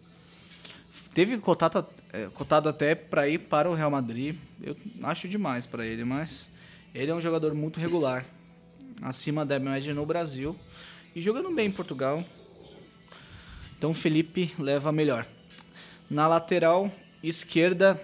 [1.13, 4.35] Teve cotado, é, cotado até para ir para o Real Madrid.
[4.61, 6.49] Eu acho demais para ele, mas
[6.93, 8.25] ele é um jogador muito regular.
[9.01, 10.55] Acima da média no Brasil.
[11.15, 12.23] E jogando bem em Portugal.
[13.77, 15.25] Então Felipe leva melhor.
[16.09, 16.89] Na lateral
[17.23, 18.01] esquerda,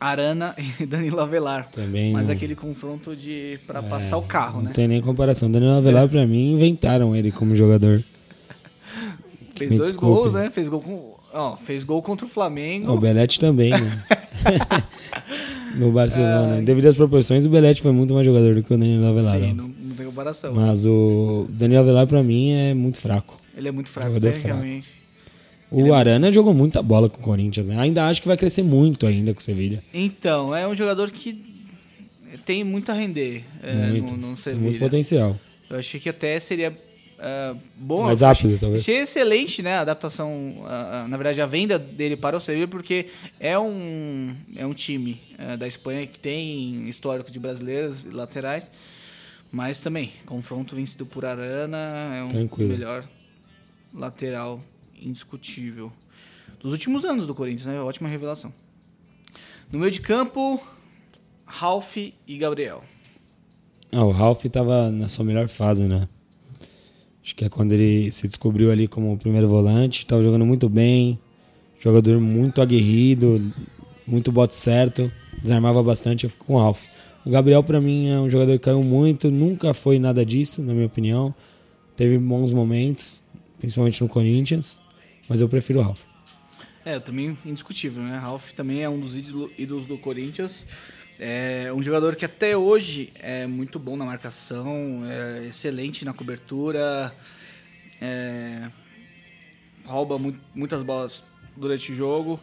[0.00, 1.68] Arana e Danilo Avelar.
[1.70, 4.72] Também Mas não- aquele confronto de para passar o carro, Não né?
[4.72, 5.50] tem nem comparação.
[5.50, 8.02] Danilo Avelar, pra mim, inventaram ele como jogador.
[9.54, 10.14] Fez Me dois desculpe.
[10.14, 10.48] gols, né?
[10.50, 12.92] Fez gol, com, ó, fez gol contra o Flamengo.
[12.92, 14.02] O Belete também, né?
[15.76, 16.54] no Barcelona.
[16.56, 16.62] Ai.
[16.62, 19.38] Devido às proporções, o Belete foi muito mais jogador do que o Danilo Avelar.
[19.38, 20.54] Sim, não, não tem comparação.
[20.54, 23.36] Mas o Danilo Avelar, pra mim, é muito fraco.
[23.56, 24.88] Ele é muito fraco, Jogador tecnicamente.
[25.70, 27.78] O Arana jogou muita bola com o Corinthians, né?
[27.78, 29.82] Ainda acho que vai crescer muito ainda com o Sevilha.
[29.94, 31.44] Então, é um jogador que
[32.44, 34.16] tem muito a render é, muito.
[34.16, 35.36] no, no Tem muito potencial.
[35.68, 36.76] Eu achei que até seria
[37.18, 38.02] é, bom.
[38.04, 38.82] Mais rápido, talvez.
[38.82, 39.74] Achei excelente, né?
[39.74, 40.30] A adaptação,
[40.66, 43.06] a- na verdade, a venda dele para o Sevilha, porque
[43.38, 48.68] é um, é um time é, da Espanha que tem histórico de brasileiros e laterais.
[49.52, 51.78] Mas também, confronto vencido por Arana,
[52.16, 52.70] é um Tranquilo.
[52.70, 53.04] melhor
[53.94, 54.58] lateral
[55.00, 55.92] indiscutível.
[56.60, 57.80] Dos últimos anos do Corinthians, né?
[57.80, 58.52] Ótima revelação.
[59.72, 60.60] No meio de campo,
[61.46, 62.82] Ralph e Gabriel.
[63.92, 66.06] Ah, o Ralph tava na sua melhor fase, né?
[67.22, 70.06] Acho que é quando ele se descobriu ali como primeiro volante.
[70.06, 71.18] Tava jogando muito bem.
[71.78, 73.52] Jogador muito aguerrido.
[74.06, 75.10] Muito bote certo.
[75.42, 76.24] Desarmava bastante.
[76.24, 76.84] Eu fico com o Ralph.
[77.24, 79.30] O Gabriel, pra mim, é um jogador que caiu muito.
[79.30, 81.34] Nunca foi nada disso, na minha opinião.
[81.96, 83.22] Teve bons momentos,
[83.58, 84.80] principalmente no Corinthians.
[85.30, 86.00] Mas eu prefiro o Ralph.
[86.84, 88.18] É, também indiscutível, né?
[88.18, 90.66] Ralph também é um dos ídolo- ídolos do Corinthians.
[91.20, 97.14] É um jogador que até hoje é muito bom na marcação, é excelente na cobertura,
[98.00, 98.68] é,
[99.84, 101.22] rouba mu- muitas bolas
[101.56, 102.40] durante o jogo.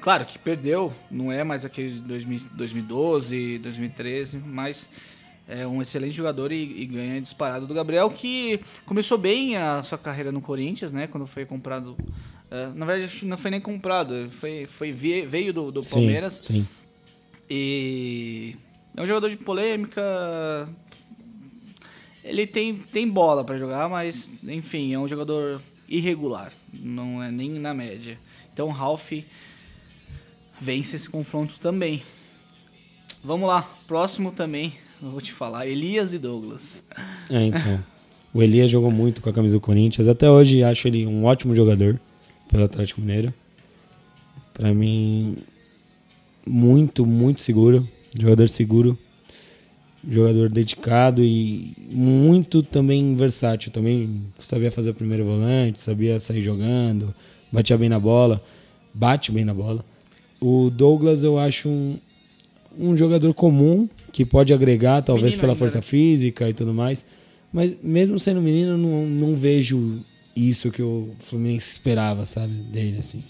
[0.00, 4.88] Claro que perdeu, não é mais aquele de 2000 2012, 2013, mas
[5.48, 9.98] é um excelente jogador e, e ganha disparado do Gabriel, que começou bem a sua
[9.98, 11.06] carreira no Corinthians, né?
[11.06, 11.96] Quando foi comprado.
[12.50, 16.38] é, na verdade, acho que não foi nem comprado, foi, foi veio do, do Palmeiras.
[16.42, 16.66] Sim.
[17.48, 18.56] E
[18.96, 20.68] é um jogador de polêmica.
[22.24, 27.50] Ele tem, tem bola pra jogar, mas enfim, é um jogador irregular, não é nem
[27.50, 28.16] na média.
[28.52, 29.12] Então Ralph
[30.60, 32.02] vence esse confronto também.
[33.24, 34.74] Vamos lá, próximo também,
[35.10, 36.84] vou te falar, Elias e Douglas.
[37.28, 37.82] É, então.
[38.34, 40.08] O Elias jogou muito com a camisa do Corinthians.
[40.08, 42.00] Até hoje acho ele um ótimo jogador
[42.48, 43.32] pelo Atlético Mineiro.
[44.54, 45.36] Pra mim,
[46.46, 47.86] muito, muito seguro.
[48.18, 48.98] Jogador seguro.
[50.08, 53.70] Jogador dedicado e muito também versátil.
[53.70, 57.14] Também sabia fazer o primeiro volante, sabia sair jogando,
[57.52, 58.42] batia bem na bola,
[58.94, 59.84] bate bem na bola.
[60.40, 61.96] O Douglas eu acho um,
[62.76, 65.82] um jogador comum que pode agregar, talvez Menino pela ainda, força né?
[65.82, 67.04] física e tudo mais.
[67.52, 70.00] Mas mesmo sendo menino, eu não, não vejo
[70.36, 72.52] isso que o Fluminense esperava, sabe?
[72.52, 73.22] Dele, assim.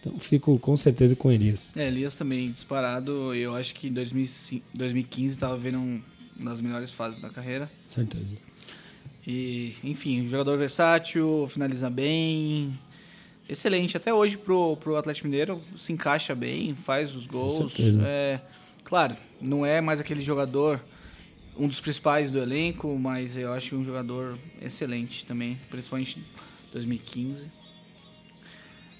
[0.00, 1.76] Então fico com certeza com Elias.
[1.76, 3.34] É, Elias também disparado.
[3.34, 6.00] Eu acho que em 2005 2015 estava vendo um,
[6.38, 7.70] uma das melhores fases da carreira.
[7.88, 8.36] Certeza.
[9.26, 12.72] E, enfim, jogador versátil, finaliza bem.
[13.48, 13.96] Excelente.
[13.96, 17.72] Até hoje pro, pro Atlético Mineiro se encaixa bem, faz os gols.
[17.74, 18.02] certeza.
[18.06, 18.40] É,
[18.82, 20.80] claro, não é mais aquele jogador,
[21.58, 26.24] um dos principais do elenco, mas eu acho um jogador excelente também, principalmente em
[26.72, 27.46] 2015.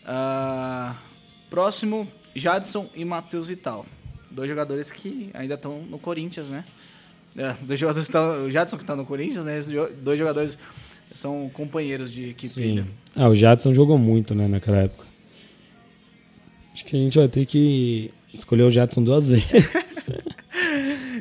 [0.05, 0.97] Ah,
[1.49, 3.87] próximo, Jadson e Matheus Vital.
[4.31, 6.65] Dois jogadores que ainda estão no Corinthians, né?
[7.37, 9.61] É, dois jogadores que o Jadson que está no Corinthians, né?
[10.03, 10.59] Dois jogadores
[11.15, 12.53] são companheiros de equipe.
[12.53, 12.87] Sim.
[13.15, 15.05] Ah, o Jadson jogou muito, né, naquela época.
[16.73, 19.45] Acho que a gente vai ter que escolher o Jadson duas vezes.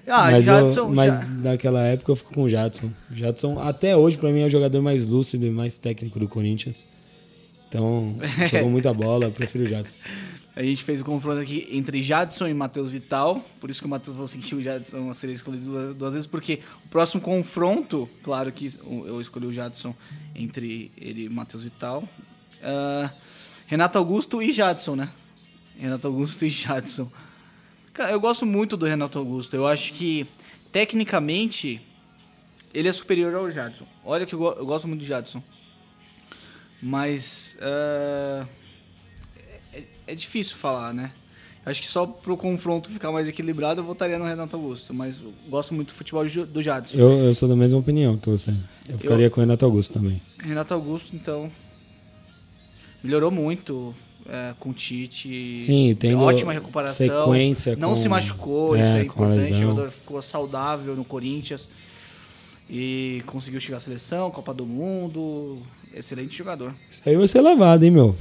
[0.10, 2.89] Ah, mas eu- Jadson mas já- naquela época eu fico com o Jadson.
[3.12, 6.88] Jadson, até hoje, pra mim, é o jogador mais lúcido e mais técnico do Corinthians.
[7.67, 8.15] Então,
[8.52, 9.95] jogou muita bola, eu prefiro o Jadson.
[10.56, 13.41] A gente fez o confronto aqui entre Jadson e Matheus Vital.
[13.62, 16.28] Por isso que o Matheus falou assim que o Jadson seria escolhido duas, duas vezes,
[16.28, 18.74] porque o próximo confronto, claro que
[19.06, 19.95] eu escolhi o Jadson
[20.36, 22.04] entre ele e Matheus Vital.
[22.62, 23.10] Ah,
[23.67, 25.10] Renato Augusto e Jadson, né?
[25.80, 27.10] Renato Augusto e Jadson.
[27.99, 29.53] Cara, eu gosto muito do Renato Augusto.
[29.57, 30.25] Eu acho que,
[30.71, 31.81] tecnicamente,
[32.73, 33.83] ele é superior ao Jadson.
[34.05, 35.43] Olha que eu, go- eu gosto muito do Jadson.
[36.81, 37.57] Mas.
[37.59, 38.45] ah,
[39.73, 41.12] é, é difícil falar, né?
[41.65, 45.33] Acho que só pro confronto ficar mais equilibrado eu votaria no Renato Augusto, mas eu
[45.49, 46.97] gosto muito do futebol do Jadson.
[46.97, 48.53] Eu, eu sou da mesma opinião que você.
[48.88, 50.21] Eu ficaria com o Renato Augusto também.
[50.41, 51.51] Renato Augusto, então,
[53.03, 53.93] melhorou muito
[54.30, 55.56] é, com o Tite.
[55.56, 56.94] Sim, tendo ótima recuperação.
[57.08, 59.52] sequência Não com- se machucou, é, isso é importante.
[59.54, 61.68] O jogador ficou saudável no Corinthians
[62.70, 65.58] e conseguiu chegar à seleção, Copa do Mundo.
[65.94, 66.74] Excelente jogador.
[66.89, 68.15] Isso aí vai ser lavado, hein, meu?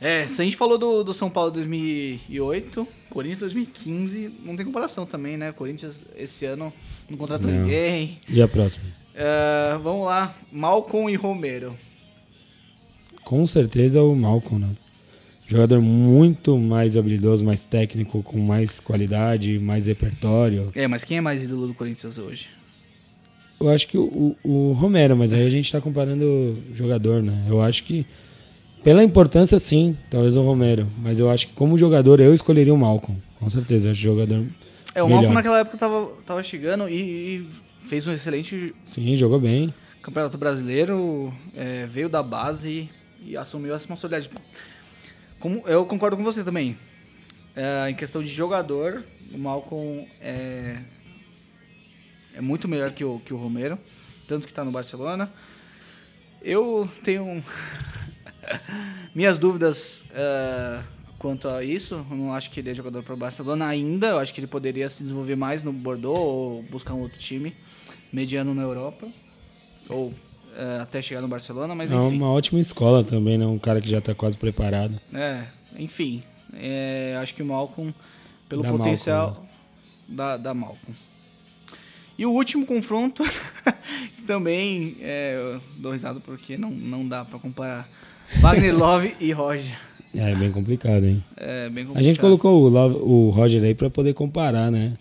[0.00, 5.04] É, se a gente falou do, do São Paulo 2008, Corinthians 2015, não tem comparação
[5.04, 5.52] também, né?
[5.52, 6.72] Corinthians esse ano
[7.08, 7.62] não contratou Não.
[7.62, 8.18] ninguém.
[8.28, 8.84] E a próxima?
[9.14, 11.76] É, vamos lá, Malcom e Romero.
[13.24, 14.74] Com certeza o Malcolm, né?
[15.50, 20.66] Jogador muito mais habilidoso, mais técnico, com mais qualidade, mais repertório.
[20.76, 22.50] É, mas quem é mais ídolo do Corinthians hoje?
[23.60, 27.36] Eu acho que o, o Romero, mas aí a gente tá comparando o jogador, né?
[27.48, 28.06] Eu acho que,
[28.84, 30.86] pela importância, sim, talvez o Romero.
[31.02, 33.20] Mas eu acho que como jogador, eu escolheria o Malcolm.
[33.40, 34.46] Com certeza, acho jogador
[34.94, 35.22] É, o melhor.
[35.22, 37.46] Malcom naquela época tava, tava chegando e, e
[37.88, 39.74] fez um excelente Sim, jogou bem.
[40.00, 42.88] campeonato brasileiro, é, veio da base
[43.26, 44.30] e assumiu essa responsabilidade.
[45.40, 46.76] Como, eu concordo com você também.
[47.56, 50.76] É, em questão de jogador, o Malcom é,
[52.34, 53.78] é muito melhor que o, que o Romero,
[54.28, 55.32] tanto que está no Barcelona.
[56.42, 57.42] Eu tenho
[59.14, 60.82] minhas dúvidas é,
[61.18, 62.06] quanto a isso.
[62.10, 64.08] Eu não acho que ele é jogador para o Barcelona ainda.
[64.08, 67.56] Eu acho que ele poderia se desenvolver mais no Bordeaux ou buscar um outro time
[68.12, 69.08] mediano na Europa
[69.88, 70.12] ou
[70.82, 72.16] até chegar no Barcelona, mas É enfim.
[72.16, 73.46] uma ótima escola também, né?
[73.46, 74.98] Um cara que já tá quase preparado.
[75.14, 75.42] É,
[75.78, 76.22] enfim.
[76.54, 77.94] É, acho que o Malcolm,
[78.48, 79.44] pelo Da potencial
[80.08, 80.94] da, da Malcolm.
[82.18, 83.22] E o último confronto,
[84.16, 87.88] que também é, dou risada porque não, não dá pra comparar.
[88.40, 89.78] Wagner Love e Roger.
[90.14, 91.22] É bem complicado, hein?
[91.36, 92.02] É bem A complicado.
[92.04, 94.94] gente colocou o, Love- o Roger aí pra poder comparar, né?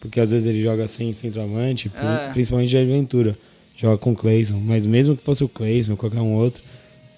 [0.00, 2.30] Porque às vezes ele joga assim, centroavante, É.
[2.32, 3.36] principalmente de aventura.
[3.76, 4.58] Joga com o Clayson.
[4.60, 6.62] Mas mesmo que fosse o Clayson ou qualquer um outro,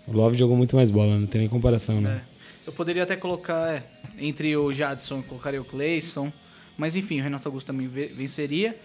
[0.07, 2.23] o Love jogou muito mais bola, não tem nem comparação, né?
[2.33, 2.37] É.
[2.69, 3.83] Eu poderia até colocar é,
[4.19, 6.33] entre o Jadson, colocaria o Clayson.
[6.77, 8.77] Mas enfim, o Renato Augusto também ve- venceria.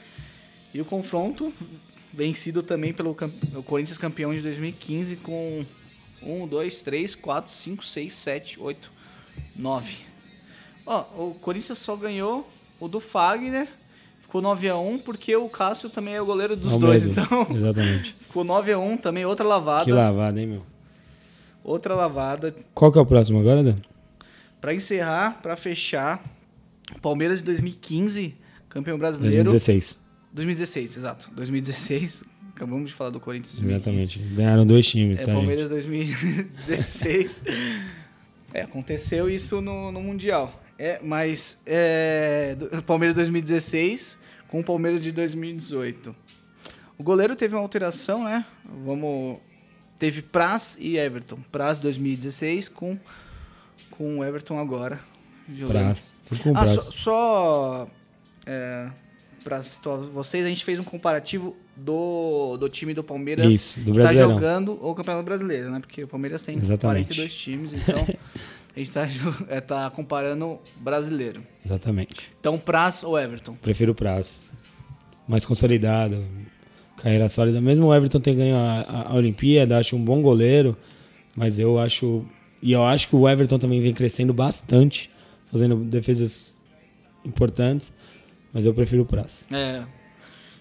[0.74, 1.54] E o confronto
[2.14, 3.16] vencido também pelo
[3.56, 5.66] o Corinthians campeão de 2015 com
[6.22, 8.92] 1, 2, 3, 4, 5, 6, 7, 8,
[9.56, 9.94] 9.
[10.86, 12.48] Ó, o Corinthians só ganhou
[12.80, 13.68] o do Fagner.
[14.32, 17.06] Ficou 9x1 porque o Cássio também é o goleiro dos É dois.
[17.06, 17.22] mesmo.
[17.22, 18.16] Então, Exatamente.
[18.24, 19.84] ficou 9x1 também, outra lavada.
[19.84, 20.64] Que lavada, hein, meu?
[21.62, 22.56] Outra lavada.
[22.74, 23.76] Qual que é o próximo agora, Dan?
[24.62, 26.24] Pra encerrar, pra fechar,
[27.02, 28.34] Palmeiras de 2015,
[28.70, 29.44] campeão brasileiro.
[29.44, 30.00] 2016.
[30.32, 31.30] 2016, exato.
[31.36, 32.24] 2016.
[32.56, 33.56] Acabamos de falar do Corinthians.
[33.56, 33.76] 2015.
[33.76, 34.34] Exatamente.
[34.34, 37.44] Ganharam dois times, É, tá, Palmeiras 2016.
[38.54, 40.58] é, aconteceu isso no, no Mundial.
[40.80, 42.56] É, mas é,
[42.88, 44.21] Palmeiras 2016
[44.52, 46.16] com o Palmeiras de 2018.
[46.98, 48.46] O goleiro teve uma alteração, né?
[48.86, 49.40] Vamos.
[49.98, 51.40] Teve Praz e Everton.
[51.52, 52.98] Praz 2016 com,
[53.90, 55.00] com o Everton agora.
[55.68, 56.14] Praz.
[56.44, 56.84] Com Ah, Praz.
[56.84, 57.88] só, só
[58.46, 58.88] é,
[59.44, 59.60] para
[60.12, 64.04] vocês, a gente fez um comparativo do, do time do Palmeiras Isso, do que tá
[64.04, 64.34] Brasileirão.
[64.34, 65.80] jogando o Campeonato Brasileiro, né?
[65.80, 67.08] Porque o Palmeiras tem Exatamente.
[67.16, 68.08] 42 times, então
[68.76, 69.08] A gente tá,
[69.50, 71.44] é, tá comparando brasileiro.
[71.66, 72.32] Exatamente.
[72.40, 73.54] Então, Praz ou Everton?
[73.56, 74.42] Prefiro o Praz.
[75.28, 76.24] Mais consolidado.
[76.98, 77.60] Carreira sólida.
[77.60, 80.78] Mesmo o Everton ter ganho a, a, a Olimpíada, acho um bom goleiro.
[81.36, 82.26] Mas eu acho.
[82.62, 85.10] E eu acho que o Everton também vem crescendo bastante,
[85.50, 86.62] fazendo defesas
[87.26, 87.92] importantes.
[88.54, 89.48] Mas eu prefiro o Praz.
[89.52, 89.84] É,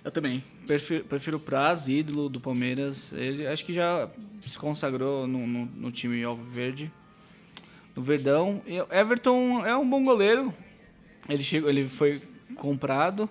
[0.05, 0.43] eu também.
[0.67, 3.13] Prefiro, prefiro o Praz, ídolo do Palmeiras.
[3.13, 4.09] Ele acho que já
[4.49, 6.91] se consagrou no, no, no time Alviverde.
[7.97, 8.63] No Verdão.
[8.67, 10.53] E o Everton é um bom goleiro.
[11.29, 12.21] Ele, chegou, ele foi
[12.57, 13.29] comprado.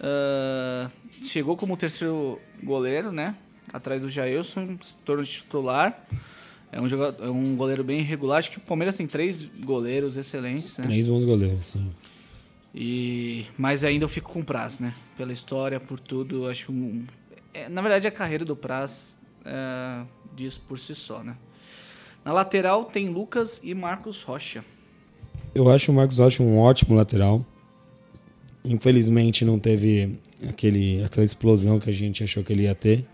[0.00, 0.90] ah,
[1.24, 3.34] chegou como terceiro goleiro, né?
[3.72, 6.04] Atrás do Jailson, se tornou titular.
[6.70, 8.38] É um, jogador, é um goleiro bem irregular.
[8.38, 10.84] Acho que o Palmeiras tem três goleiros excelentes, né?
[10.84, 11.92] Três bons goleiros, sim.
[12.74, 14.94] E, mas ainda eu fico com o Praz, né?
[15.16, 17.04] Pela história, por tudo, acho que um,
[17.52, 20.04] é, na verdade a carreira do Praz é,
[20.34, 21.36] diz por si só, né?
[22.24, 24.64] Na lateral tem Lucas e Marcos Rocha.
[25.54, 27.44] Eu acho o Marcos Rocha um ótimo lateral.
[28.64, 30.18] Infelizmente não teve
[30.48, 33.04] aquele, aquela explosão que a gente achou que ele ia ter.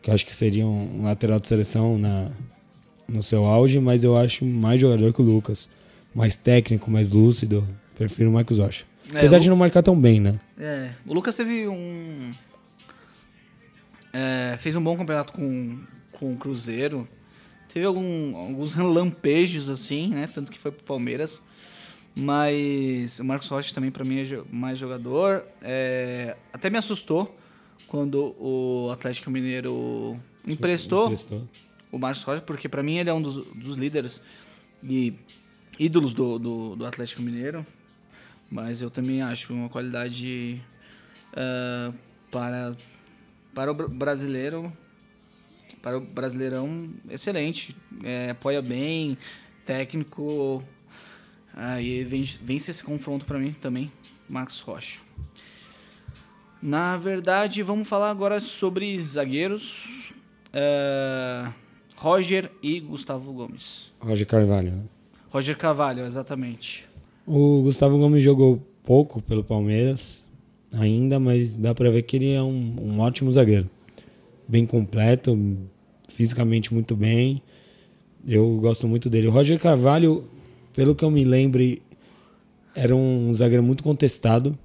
[0.00, 2.30] Que eu acho que seria um lateral de seleção na,
[3.08, 5.70] no seu auge, mas eu acho mais jogador que o Lucas.
[6.12, 7.66] Mais técnico, mais lúcido.
[7.96, 8.84] Prefiro o Marcos Rocha.
[9.14, 10.38] É, Apesar de não marcar tão bem, né?
[10.58, 12.30] É, o Lucas teve um.
[14.12, 15.78] é, fez um bom campeonato com,
[16.12, 17.06] com o Cruzeiro.
[17.72, 20.28] Teve algum, alguns lampejos, assim, né?
[20.32, 21.40] Tanto que foi pro Palmeiras.
[22.14, 25.44] Mas o Marcos Rocha também, pra mim, é mais jogador.
[25.62, 27.38] É, até me assustou
[27.88, 30.16] quando o Atlético Mineiro
[30.46, 31.48] emprestou Emprestou.
[31.90, 34.20] o Marcos Rocha, porque pra mim ele é um dos, dos líderes
[34.84, 35.14] e
[35.78, 37.64] ídolos do, do, do Atlético Mineiro.
[38.50, 40.60] Mas eu também acho uma qualidade
[41.34, 41.92] ah,
[42.30, 42.76] para,
[43.54, 44.70] para o bra- brasileiro,
[45.82, 47.74] para o brasileirão, excelente.
[48.04, 49.18] É, apoia bem,
[49.66, 50.62] técnico.
[51.54, 53.90] Aí vence, vence esse confronto pra mim também,
[54.28, 55.00] Marcos Rocha.
[56.62, 60.12] Na verdade, vamos falar agora sobre zagueiros.
[60.52, 61.48] É,
[61.96, 63.92] Roger e Gustavo Gomes.
[64.00, 64.70] Roger Carvalho.
[64.72, 64.82] né?
[65.28, 66.84] Roger Carvalho, exatamente.
[67.26, 70.24] O Gustavo Gomes jogou pouco pelo Palmeiras
[70.72, 73.68] ainda, mas dá pra ver que ele é um, um ótimo zagueiro.
[74.46, 75.38] Bem completo,
[76.14, 77.42] fisicamente muito bem.
[78.26, 79.28] Eu gosto muito dele.
[79.28, 80.28] O Roger Carvalho,
[80.74, 81.82] pelo que eu me lembre,
[82.74, 84.56] era um zagueiro muito contestado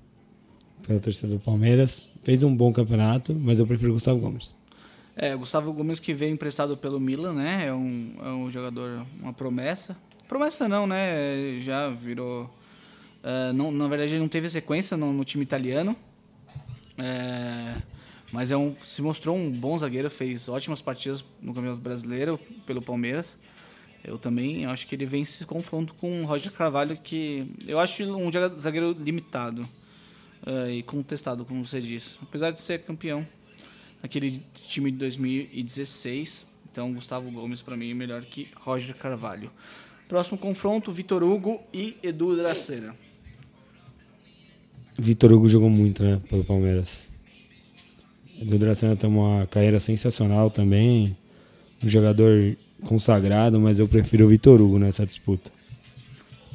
[0.86, 2.10] pela torcida do Palmeiras.
[2.24, 4.56] Fez um bom campeonato, mas eu prefiro o Gustavo Gomes.
[5.16, 7.66] É, Gustavo Gomes que veio emprestado pelo Milan, né?
[7.68, 9.98] É um, é um jogador, uma promessa.
[10.28, 11.60] Promessa não, né?
[11.64, 12.50] Já virou.
[13.24, 15.96] é, não, na verdade, ele não teve sequência no, no time italiano.
[16.98, 17.76] É,
[18.32, 22.82] mas é um, se mostrou um bom zagueiro, fez ótimas partidas no Campeonato Brasileiro pelo
[22.82, 23.38] Palmeiras.
[24.04, 28.04] Eu também acho que ele vem se confronto com o Roger Carvalho, que eu acho
[28.04, 29.68] um zagueiro limitado
[30.46, 32.18] é, e contestado, como você disse.
[32.22, 33.26] Apesar de ser campeão
[34.02, 36.48] naquele time de 2016.
[36.72, 39.52] Então, Gustavo Gomes, para mim, é melhor que Roger Carvalho.
[40.08, 42.96] Próximo confronto, Vitor Hugo e Edu Dracena.
[44.98, 47.07] Vitor Hugo jogou muito, né, pelo Palmeiras.
[48.40, 51.16] Edu Dracena tem uma carreira sensacional também.
[51.84, 55.52] Um jogador consagrado, mas eu prefiro o Vitor Hugo nessa disputa.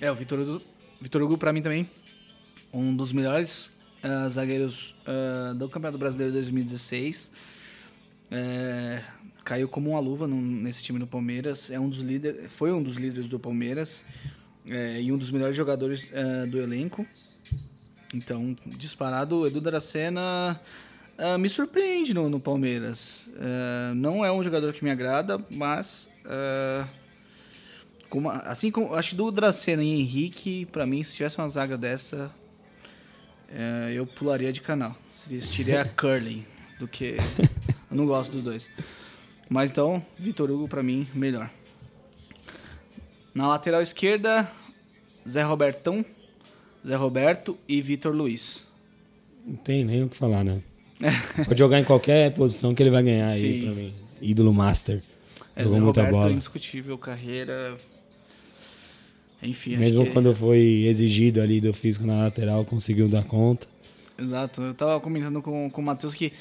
[0.00, 0.62] É, o Vitor Hugo,
[1.00, 1.88] Vitor Hugo para mim também,
[2.72, 3.72] um dos melhores
[4.02, 7.30] ah, zagueiros ah, do Campeonato Brasileiro de 2016.
[8.30, 9.02] É,
[9.44, 11.70] caiu como uma luva no- nesse time do Palmeiras.
[11.70, 14.02] É um dos líderes, foi um dos líderes do Palmeiras
[15.00, 17.06] e um dos melhores jogadores ah, do elenco.
[18.14, 20.60] Então, disparado, Edu Dracena
[21.18, 23.26] ah, me surpreende no, no Palmeiras.
[23.38, 26.86] Ah, não é um jogador que me agrada, mas ah,
[28.08, 31.76] como- assim como acho que do Dracena e Henrique, pra mim, se tivesse uma zaga
[31.78, 32.30] dessa,
[33.50, 34.96] é, eu pularia de canal.
[35.26, 36.44] Assistiria a Curling
[36.78, 37.16] do que.
[37.90, 38.68] Eu não gosto dos dois.
[39.48, 41.50] Mas então, Vitor Hugo pra mim, melhor.
[43.34, 44.50] Na lateral esquerda,
[45.28, 46.04] Zé Robertão,
[46.86, 48.66] Zé Roberto e Vitor Luiz.
[49.46, 50.60] Não tem nem o que falar, né?
[51.46, 53.66] Pode jogar em qualquer posição que ele vai ganhar aí, Sim.
[53.66, 53.92] pra mim.
[54.20, 55.02] Ídolo Master.
[55.56, 56.32] É, Jogou Zé muita Roberto, bola.
[56.32, 57.76] indiscutível, carreira.
[59.42, 63.66] Enfim, Mesmo quando foi exigido ali do físico na lateral, conseguiu dar conta.
[64.16, 66.32] Exato, eu tava comentando com, com o Matheus que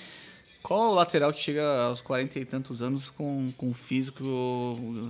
[0.62, 4.24] qual o lateral que chega aos 40 e tantos anos com, com físico,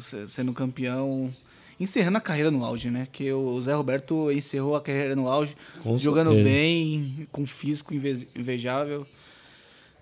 [0.02, 1.30] se- sendo campeão,
[1.78, 3.06] encerrando a carreira no auge, né?
[3.12, 6.50] Que o Zé Roberto encerrou a carreira no auge, Com jogando certeza.
[6.50, 9.06] bem, com físico inve- invejável.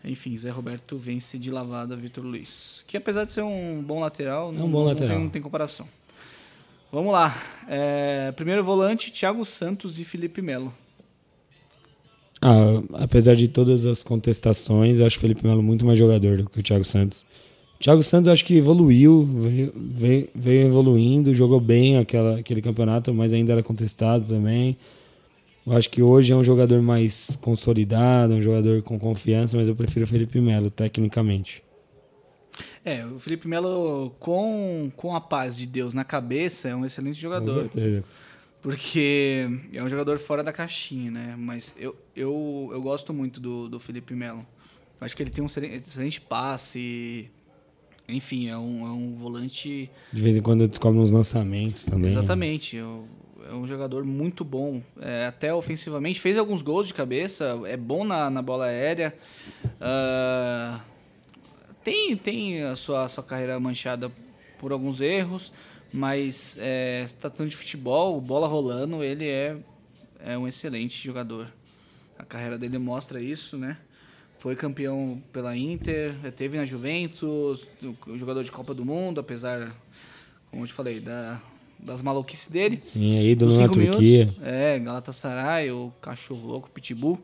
[0.04, 2.84] Enfim, Zé Roberto vence de lavada Vitor Luiz.
[2.88, 5.10] Que apesar de ser um bom lateral, É um bom não, lateral.
[5.10, 5.86] Não, tem, não tem comparação.
[6.92, 7.36] Vamos lá.
[7.68, 10.74] É, primeiro volante, Thiago Santos e Felipe Melo.
[12.42, 16.50] Ah, apesar de todas as contestações, eu acho o Felipe Melo muito mais jogador do
[16.50, 17.26] que o Thiago Santos.
[17.76, 23.14] O Thiago Santos acho que evoluiu, veio, veio, veio evoluindo, jogou bem aquela, aquele campeonato,
[23.14, 24.76] mas ainda era contestado também.
[25.70, 29.76] Eu acho que hoje é um jogador mais consolidado, um jogador com confiança, mas eu
[29.76, 31.64] prefiro o Felipe Melo, tecnicamente.
[32.84, 37.22] É, o Felipe Melo, com, com a paz de Deus na cabeça, é um excelente
[37.22, 37.68] jogador.
[37.68, 38.04] Com certeza.
[38.64, 41.36] Porque é um jogador fora da caixinha, né?
[41.38, 44.44] Mas eu, eu, eu gosto muito do, do Felipe Melo.
[45.00, 47.30] Acho que ele tem um excelente passe.
[48.08, 49.88] Enfim, é um, é um volante.
[50.12, 52.10] De vez em quando descobre uns lançamentos também.
[52.10, 52.76] Exatamente.
[53.50, 54.82] É um jogador muito bom.
[55.02, 56.20] É, até ofensivamente.
[56.20, 57.60] Fez alguns gols de cabeça.
[57.66, 59.14] É bom na, na bola aérea.
[59.66, 60.80] Uh,
[61.84, 64.12] tem tem a sua, sua carreira manchada
[64.60, 65.52] por alguns erros
[65.92, 69.58] mas é, tratando de futebol, bola rolando, ele é,
[70.20, 71.52] é um excelente jogador.
[72.18, 73.78] A carreira dele mostra isso, né?
[74.38, 77.68] Foi campeão pela Inter, teve na Juventus,
[78.16, 79.72] jogador de Copa do Mundo, apesar,
[80.50, 81.42] como eu te falei, da,
[81.80, 82.78] das maluquices dele.
[82.82, 84.26] Sim, é ídolo na Turquia.
[84.26, 87.18] Minutos, é, Galatasaray, o cachorro louco, Pitbull.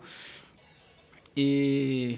[1.35, 2.17] E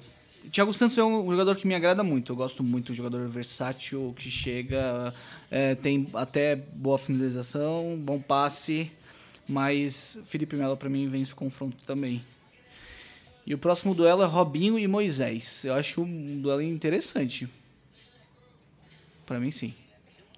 [0.52, 2.32] Thiago Santos é um jogador que me agrada muito.
[2.32, 5.14] Eu gosto muito um jogador versátil que chega,
[5.50, 8.92] é, tem até boa finalização, bom passe,
[9.48, 12.22] mas Felipe Melo para mim vence o confronto também.
[13.46, 15.64] E o próximo duelo é Robinho e Moisés.
[15.64, 17.48] Eu acho um duelo interessante.
[19.26, 19.74] Para mim, sim.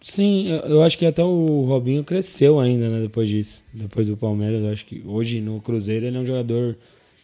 [0.01, 3.65] Sim, eu acho que até o Robinho cresceu ainda, né, depois disso.
[3.73, 6.75] Depois do Palmeiras, eu acho que hoje no Cruzeiro ele é um jogador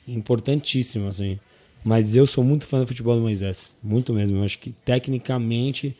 [0.07, 1.39] importantíssimo, assim.
[1.83, 3.71] Mas eu sou muito fã do futebol do Moisés.
[3.81, 4.37] Muito mesmo.
[4.37, 5.95] Eu acho que tecnicamente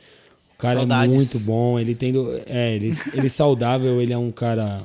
[0.56, 1.14] o cara é Saudades.
[1.14, 1.80] é muito bom.
[1.80, 2.42] Ele tendo.
[2.48, 4.82] É, ele, ele saudável, ele é um cara.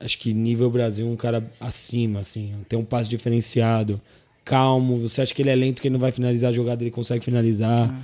[0.00, 2.54] Acho que nível Brasil, um cara acima, assim.
[2.68, 4.00] Tem um passo diferenciado,
[4.44, 4.96] calmo.
[5.02, 7.24] Você acha que ele é lento, que ele não vai finalizar a jogada, ele consegue
[7.24, 7.90] finalizar.
[7.90, 7.98] Uhum.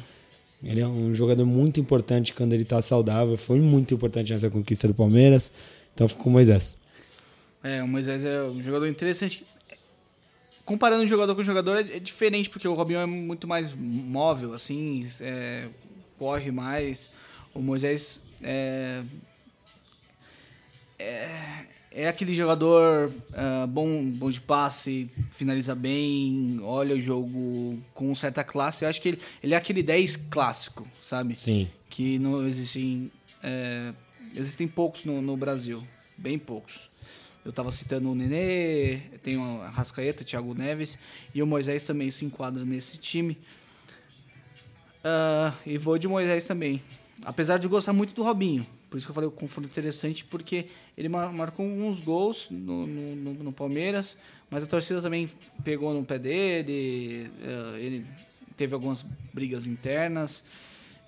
[0.62, 3.36] Ele é um jogador muito importante quando ele tá saudável.
[3.36, 5.50] Foi muito importante nessa conquista do Palmeiras.
[5.94, 6.76] Então ficou o Moisés.
[7.62, 9.44] É, o Moisés é um jogador interessante
[10.70, 15.10] comparando jogador com jogador é, é, diferente, porque o Robinho é muito mais móvel, assim,
[15.20, 15.66] é,
[16.16, 17.10] corre mais.
[17.52, 19.02] O Moisés é,
[20.96, 28.14] é, é aquele jogador uh, bom, bom de passe, finaliza bem, olha o jogo com
[28.14, 28.84] certa classe.
[28.84, 31.34] Eu acho que ele, ele é aquele 10 clássico, sabe?
[31.34, 31.68] Sim.
[31.88, 33.10] Que não existem.
[33.42, 33.90] É,
[34.36, 35.82] existem poucos no, no Brasil,
[36.16, 36.88] bem poucos.
[37.44, 40.98] Eu estava citando o Nenê, tem o Rascaeta, Thiago Neves
[41.34, 43.36] e o Moisés também se enquadra nesse time.
[44.98, 46.82] Uh, e vou de Moisés também.
[47.24, 48.64] Apesar de gostar muito do Robinho.
[48.90, 50.66] Por isso que eu falei o confronto interessante, porque
[50.98, 54.18] ele marcou alguns gols no, no, no, Palmeiras,
[54.50, 55.30] mas a torcida também
[55.62, 58.04] pegou no pé dele, uh, ele
[58.56, 60.42] teve algumas brigas internas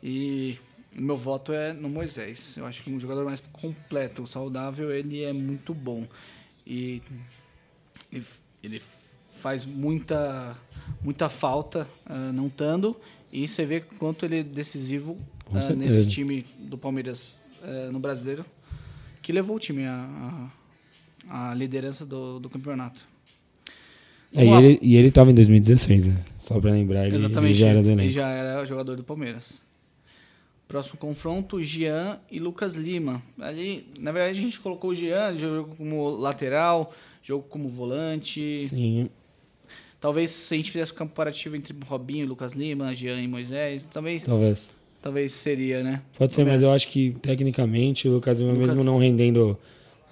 [0.00, 0.56] e
[0.94, 2.56] meu voto é no Moisés.
[2.56, 6.06] Eu acho que um jogador mais completo, saudável, ele é muito bom.
[6.64, 7.02] E
[8.12, 8.24] ele,
[8.62, 8.82] ele
[9.40, 10.56] faz muita,
[11.02, 12.96] muita falta uh, não estando.
[13.32, 15.16] E você vê quanto ele é decisivo
[15.48, 18.44] uh, nesse time do Palmeiras uh, no brasileiro,
[19.22, 20.48] que levou o time à,
[21.28, 23.00] à liderança do, do campeonato.
[24.34, 26.22] É, e, ele, e ele estava em 2016, né?
[26.38, 29.60] Só para lembrar, ele, ele já era do Ele já era jogador do Palmeiras.
[30.66, 33.22] Próximo confronto, Jean e Lucas Lima.
[33.38, 38.68] Ali, na verdade, a gente colocou o Jean, jogou como lateral, jogo como volante.
[38.68, 39.10] Sim.
[40.00, 44.22] Talvez se a gente fizesse um comparativo entre Robinho, Lucas Lima, Jean e Moisés, talvez.
[44.22, 44.70] Talvez.
[45.02, 46.00] Talvez seria, né?
[46.16, 48.68] Pode ser, mas eu acho que tecnicamente o Lucas Lima, Lucas...
[48.68, 49.58] mesmo não rendendo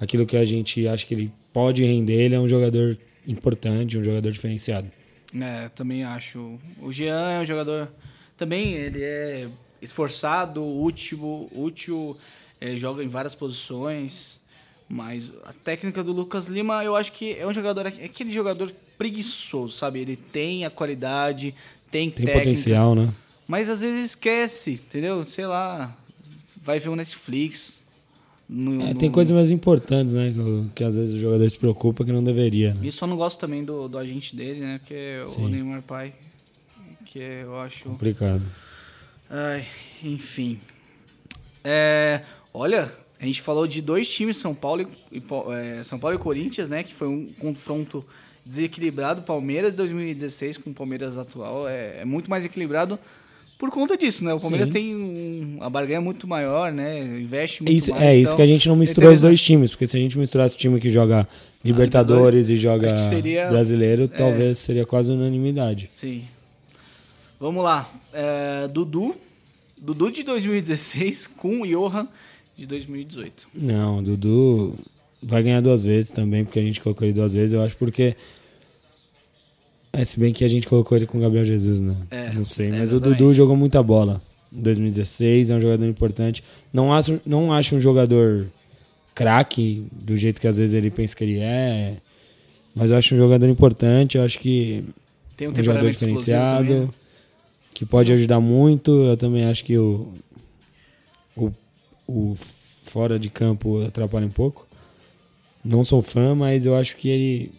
[0.00, 4.02] aquilo que a gente acha que ele pode render, ele é um jogador importante, um
[4.02, 4.90] jogador diferenciado.
[5.38, 6.58] É, também acho.
[6.82, 7.88] O Jean é um jogador.
[8.36, 9.48] Também ele é
[9.80, 12.16] esforçado, útil, útil
[12.60, 14.40] é, joga em várias posições.
[14.88, 18.72] Mas a técnica do Lucas Lima, eu acho que é um jogador, é aquele jogador
[18.98, 20.00] preguiçoso, sabe?
[20.00, 21.54] Ele tem a qualidade,
[21.92, 23.08] tem, tem técnica, potencial, né?
[23.50, 25.26] Mas às vezes esquece, entendeu?
[25.26, 25.92] Sei lá,
[26.62, 27.80] vai ver o Netflix.
[28.48, 28.94] No, é, no...
[28.94, 30.32] Tem coisas mais importantes, né?
[30.32, 32.74] Que, que, às vezes o jogador se preocupa que não deveria.
[32.74, 32.86] Né?
[32.86, 34.80] E só não gosto também do, do agente dele, né?
[34.86, 35.46] Que é Sim.
[35.46, 36.12] o Neymar Pai.
[37.06, 37.82] Que eu acho.
[37.82, 38.44] Complicado.
[39.28, 39.66] Ai,
[40.00, 40.60] enfim.
[41.64, 42.20] É,
[42.54, 42.88] olha,
[43.18, 45.20] a gente falou de dois times, São Paulo e,
[45.54, 46.84] é, São Paulo e Corinthians, né?
[46.84, 48.06] Que foi um confronto
[48.46, 49.22] desequilibrado.
[49.22, 52.96] Palmeiras 2016 com o Palmeiras atual é, é muito mais equilibrado
[53.60, 54.32] por conta disso, né?
[54.32, 54.72] O Palmeiras Sim.
[54.72, 56.98] tem um, a barganha muito maior, né?
[56.98, 58.02] Investe muito Isso, mais.
[58.02, 60.18] é isso então que a gente não misturou os dois times, porque se a gente
[60.18, 61.28] misturasse o time que joga
[61.62, 63.48] Libertadores e joga seria- é.
[63.50, 65.90] brasileiro, talvez seria quase unanimidade.
[65.92, 66.22] Sim.
[67.38, 67.92] Vamos lá.
[68.14, 69.14] É, Dudu.
[69.76, 72.08] Dudu de 2016 com o Johan
[72.56, 73.46] de 2018.
[73.54, 74.74] Não, Dudu
[75.22, 78.16] vai ganhar duas vezes também, porque a gente colocou ele duas vezes, eu acho porque.
[79.92, 81.96] É, se bem que a gente colocou ele com o Gabriel Jesus, né?
[82.10, 83.00] É, não sei, é, mas o.
[83.00, 84.20] Dudu jogou muita bola
[84.52, 86.44] em 2016, é um jogador importante.
[86.72, 88.46] Não acho, não acho um jogador
[89.14, 91.96] craque do jeito que às vezes ele pensa que ele é,
[92.74, 94.84] mas eu acho um jogador importante, eu acho que
[95.36, 96.88] Tem um um jogador diferenciado, né?
[97.74, 98.90] que pode ajudar muito.
[98.90, 100.12] Eu também acho que o,
[101.36, 101.50] o,
[102.06, 102.36] o
[102.84, 104.66] fora de campo atrapalha um pouco.
[105.64, 107.52] Não sou fã, mas eu acho que ele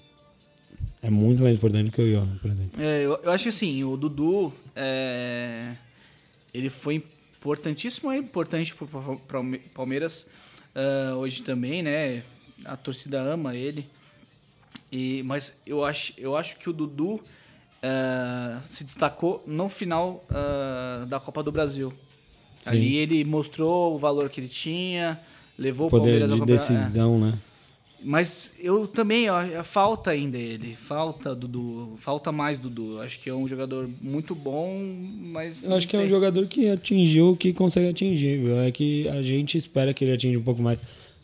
[1.03, 2.81] é muito mais importante que o Johan, por exemplo.
[2.81, 5.73] É, eu, eu acho que assim, o Dudu, é,
[6.53, 7.03] ele foi
[7.39, 10.27] importantíssimo, é importante Pal- Palme- Palmeiras
[10.75, 12.23] ah, hoje também, né?
[12.65, 13.87] A torcida ama ele.
[14.91, 17.21] E, mas eu acho, eu acho que o Dudu
[17.81, 21.93] ah, se destacou no final ah, da Copa do Brasil.
[22.61, 22.69] Sim.
[22.69, 25.19] Ali ele mostrou o valor que ele tinha,
[25.57, 26.57] levou o Poder Palmeiras ao de é.
[26.57, 27.37] decisão, né?
[28.03, 30.75] Mas eu também, ó, falta ainda ele.
[30.75, 31.93] Falta Dudu.
[31.97, 32.99] Falta mais Dudu.
[33.01, 34.81] Acho que é um jogador muito bom,
[35.31, 35.63] mas.
[35.63, 36.15] Eu acho que é não um sei.
[36.15, 38.39] jogador que atingiu o que consegue atingir.
[38.39, 38.59] viu?
[38.59, 40.81] É que a gente espera que ele atinja um pouco mais.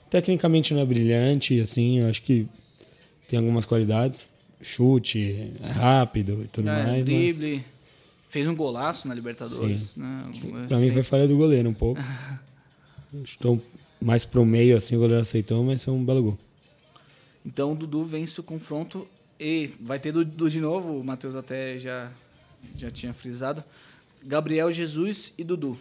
[0.10, 2.46] Tecnicamente não é brilhante, assim, eu acho que
[3.28, 4.28] tem algumas qualidades.
[4.62, 6.98] Chute, é rápido e tudo É, mais.
[6.98, 7.64] mas drible.
[8.30, 9.96] Fez um golaço na Libertadores.
[9.96, 10.24] Né?
[10.68, 12.02] Pra mim foi falha do goleiro um pouco.
[13.24, 13.62] Estou
[14.02, 16.38] mais pro meio, assim, o goleiro aceitou, mas foi um belo gol.
[17.46, 19.08] Então o Dudu vence o confronto
[19.40, 21.00] e vai ter Dudu de novo.
[21.00, 22.12] O Matheus até já,
[22.78, 23.64] já tinha frisado.
[24.26, 25.80] Gabriel Jesus e Dudu.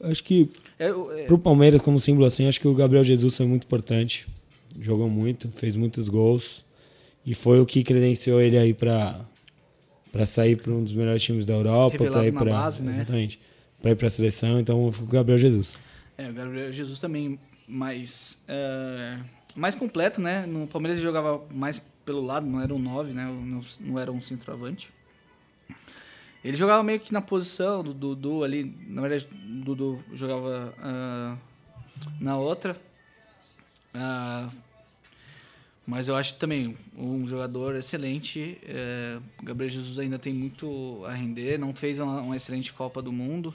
[0.00, 3.46] Acho que É, é, pro Palmeiras, como símbolo assim, acho que o Gabriel Jesus foi
[3.46, 4.26] muito importante.
[4.80, 6.64] Jogou muito, fez muitos gols.
[7.24, 9.20] E foi o que credenciou ele aí pra,
[10.10, 11.96] pra sair para um dos melhores times da Europa.
[11.96, 12.92] Pra ir na pra, base, né?
[12.92, 13.38] Exatamente.
[13.80, 15.78] Pra ir pra seleção, então o Gabriel Jesus.
[16.18, 19.18] É, o Gabriel Jesus também mais, é,
[19.56, 20.46] mais completo, né?
[20.46, 23.24] No Palmeiras ele jogava mais pelo lado, não era um 9, né?
[23.24, 24.90] Não, não era um centroavante.
[26.44, 28.64] Ele jogava meio que na posição do Dudu ali.
[28.88, 31.36] Na verdade, o Dudu jogava ah,
[32.20, 32.76] na outra.
[33.94, 34.48] Ah,
[35.86, 38.58] mas eu acho também um jogador excelente.
[39.40, 41.58] O Gabriel Jesus ainda tem muito a render.
[41.58, 43.54] Não fez uma, uma excelente Copa do Mundo,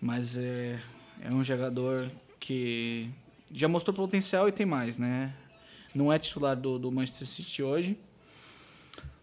[0.00, 0.78] mas é,
[1.22, 3.10] é um jogador que
[3.52, 5.32] já mostrou potencial e tem mais, né?
[5.94, 7.96] Não é titular do, do Manchester City hoje,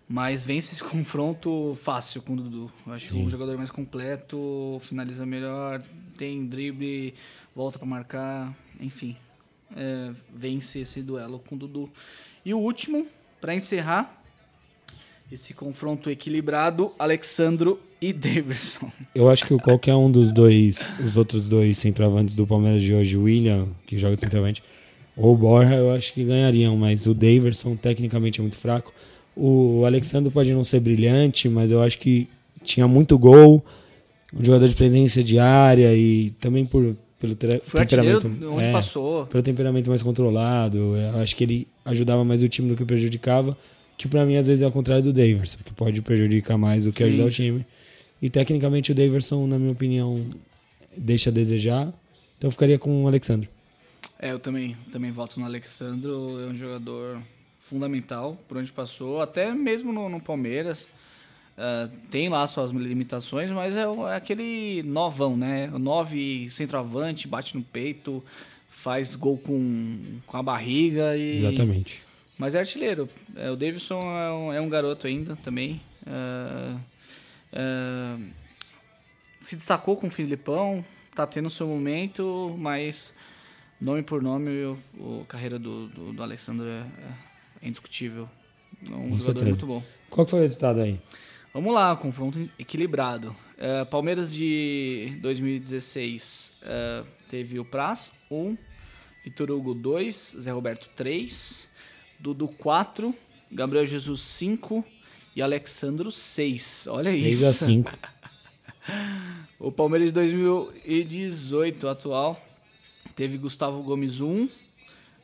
[0.07, 2.71] mas vence esse confronto fácil com o Dudu.
[2.85, 3.25] Eu acho Sim.
[3.25, 5.81] um jogador mais completo, finaliza melhor,
[6.17, 7.13] tem drible,
[7.55, 9.15] volta para marcar, enfim.
[9.75, 11.89] É, vence esse duelo com o Dudu.
[12.43, 13.07] E o último,
[13.41, 14.15] para encerrar
[15.31, 18.91] esse confronto equilibrado, Alexandro e Davidson.
[19.13, 23.17] Eu acho que qualquer um dos dois, os outros dois centroavantes do Palmeiras de hoje,
[23.17, 24.61] o William, que joga centroavante,
[25.15, 28.93] ou o Borja, eu acho que ganhariam, mas o Daverson tecnicamente é muito fraco.
[29.35, 32.27] O Alexandre pode não ser brilhante, mas eu acho que
[32.63, 33.63] tinha muito gol,
[34.33, 38.27] um jogador de presença diária e também por, pelo temperamento.
[38.27, 39.25] onde é, passou.
[39.25, 40.95] pelo temperamento mais controlado.
[40.97, 43.57] Eu acho que ele ajudava mais o time do que prejudicava,
[43.97, 46.91] que pra mim às vezes é ao contrário do Daverson, que pode prejudicar mais do
[46.91, 47.09] que Sim.
[47.09, 47.65] ajudar o time.
[48.25, 50.25] E tecnicamente o Daverson, na minha opinião,
[50.97, 51.93] deixa a desejar.
[52.35, 53.47] Então eu ficaria com o Alexandre.
[54.17, 57.21] É, eu também, também voto no Alexandro, é um jogador
[57.59, 60.87] fundamental por onde passou, até mesmo no, no Palmeiras.
[61.55, 65.69] Ah, tem lá suas limitações, mas é, é aquele novão, né?
[65.71, 68.23] O nove centroavante, bate no peito,
[68.67, 71.45] faz gol com, com a barriga e.
[71.45, 72.01] Exatamente.
[72.39, 73.07] Mas é artilheiro.
[73.35, 75.79] É, o Davidson é um, é um garoto ainda também.
[76.07, 76.75] Ah,
[79.39, 80.83] se destacou com o Filipão,
[81.13, 83.13] tá tendo seu momento, mas
[83.79, 84.49] nome por nome,
[84.97, 86.85] o carreira do, do, do Alexandre é,
[87.61, 88.29] é indiscutível.
[88.83, 89.45] É um Com jogador certeza.
[89.45, 89.83] muito bom.
[90.09, 90.99] Qual foi o resultado aí?
[91.53, 93.35] Vamos lá, confronto equilibrado.
[93.57, 98.57] É, Palmeiras de 2016 é, teve o Praz 1,
[99.23, 101.69] Vitor Hugo 2, Zé Roberto 3,
[102.19, 103.15] Dudu 4,
[103.51, 104.83] Gabriel Jesus 5
[105.35, 106.87] e Alexandro 6.
[106.87, 107.45] Olha 6 isso.
[107.47, 107.91] a 5.
[109.59, 112.41] O Palmeiras de 2018 atual
[113.15, 114.47] teve Gustavo Gomes 1,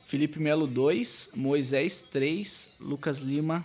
[0.07, 3.63] Felipe Melo 2, Moisés 3, Lucas Lima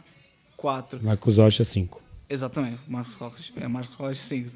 [0.56, 1.02] 4.
[1.02, 2.02] Marcos Rocha 5.
[2.28, 3.52] Exatamente, Marcos Rocha.
[3.60, 4.46] É, Marcos Rocha, sim,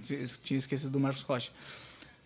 [0.44, 1.50] tinha esquecido do Marcos Rocha.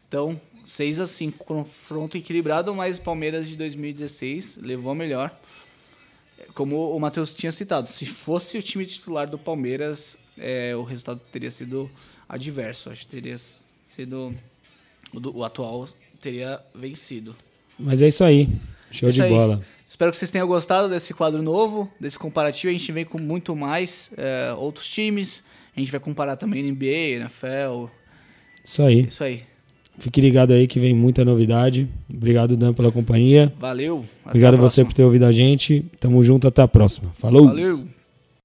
[0.09, 5.31] Então, 6 a 5 confronto equilibrado, mas Palmeiras de 2016 levou a melhor.
[6.55, 11.21] Como o Matheus tinha citado, se fosse o time titular do Palmeiras, é, o resultado
[11.33, 11.91] teria sido
[12.29, 12.91] adverso.
[12.91, 14.35] Acho que teria sido.
[15.13, 15.89] O, do, o atual
[16.21, 17.35] teria vencido.
[17.79, 18.49] Mas é isso aí.
[18.91, 19.31] Show Isso de aí.
[19.31, 19.61] bola.
[19.87, 22.71] Espero que vocês tenham gostado desse quadro novo, desse comparativo.
[22.71, 25.43] A gente vem com muito mais é, outros times.
[25.77, 27.87] A gente vai comparar também NBA, NFL.
[28.63, 29.07] Isso aí.
[29.07, 29.43] Isso aí.
[29.99, 31.89] Fique ligado aí que vem muita novidade.
[32.13, 33.53] Obrigado, Dan, pela companhia.
[33.59, 34.05] Valeu.
[34.27, 35.85] Obrigado você por ter ouvido a gente.
[36.01, 37.11] Tamo junto, até a próxima.
[37.15, 37.47] Falou!
[37.47, 37.85] Valeu.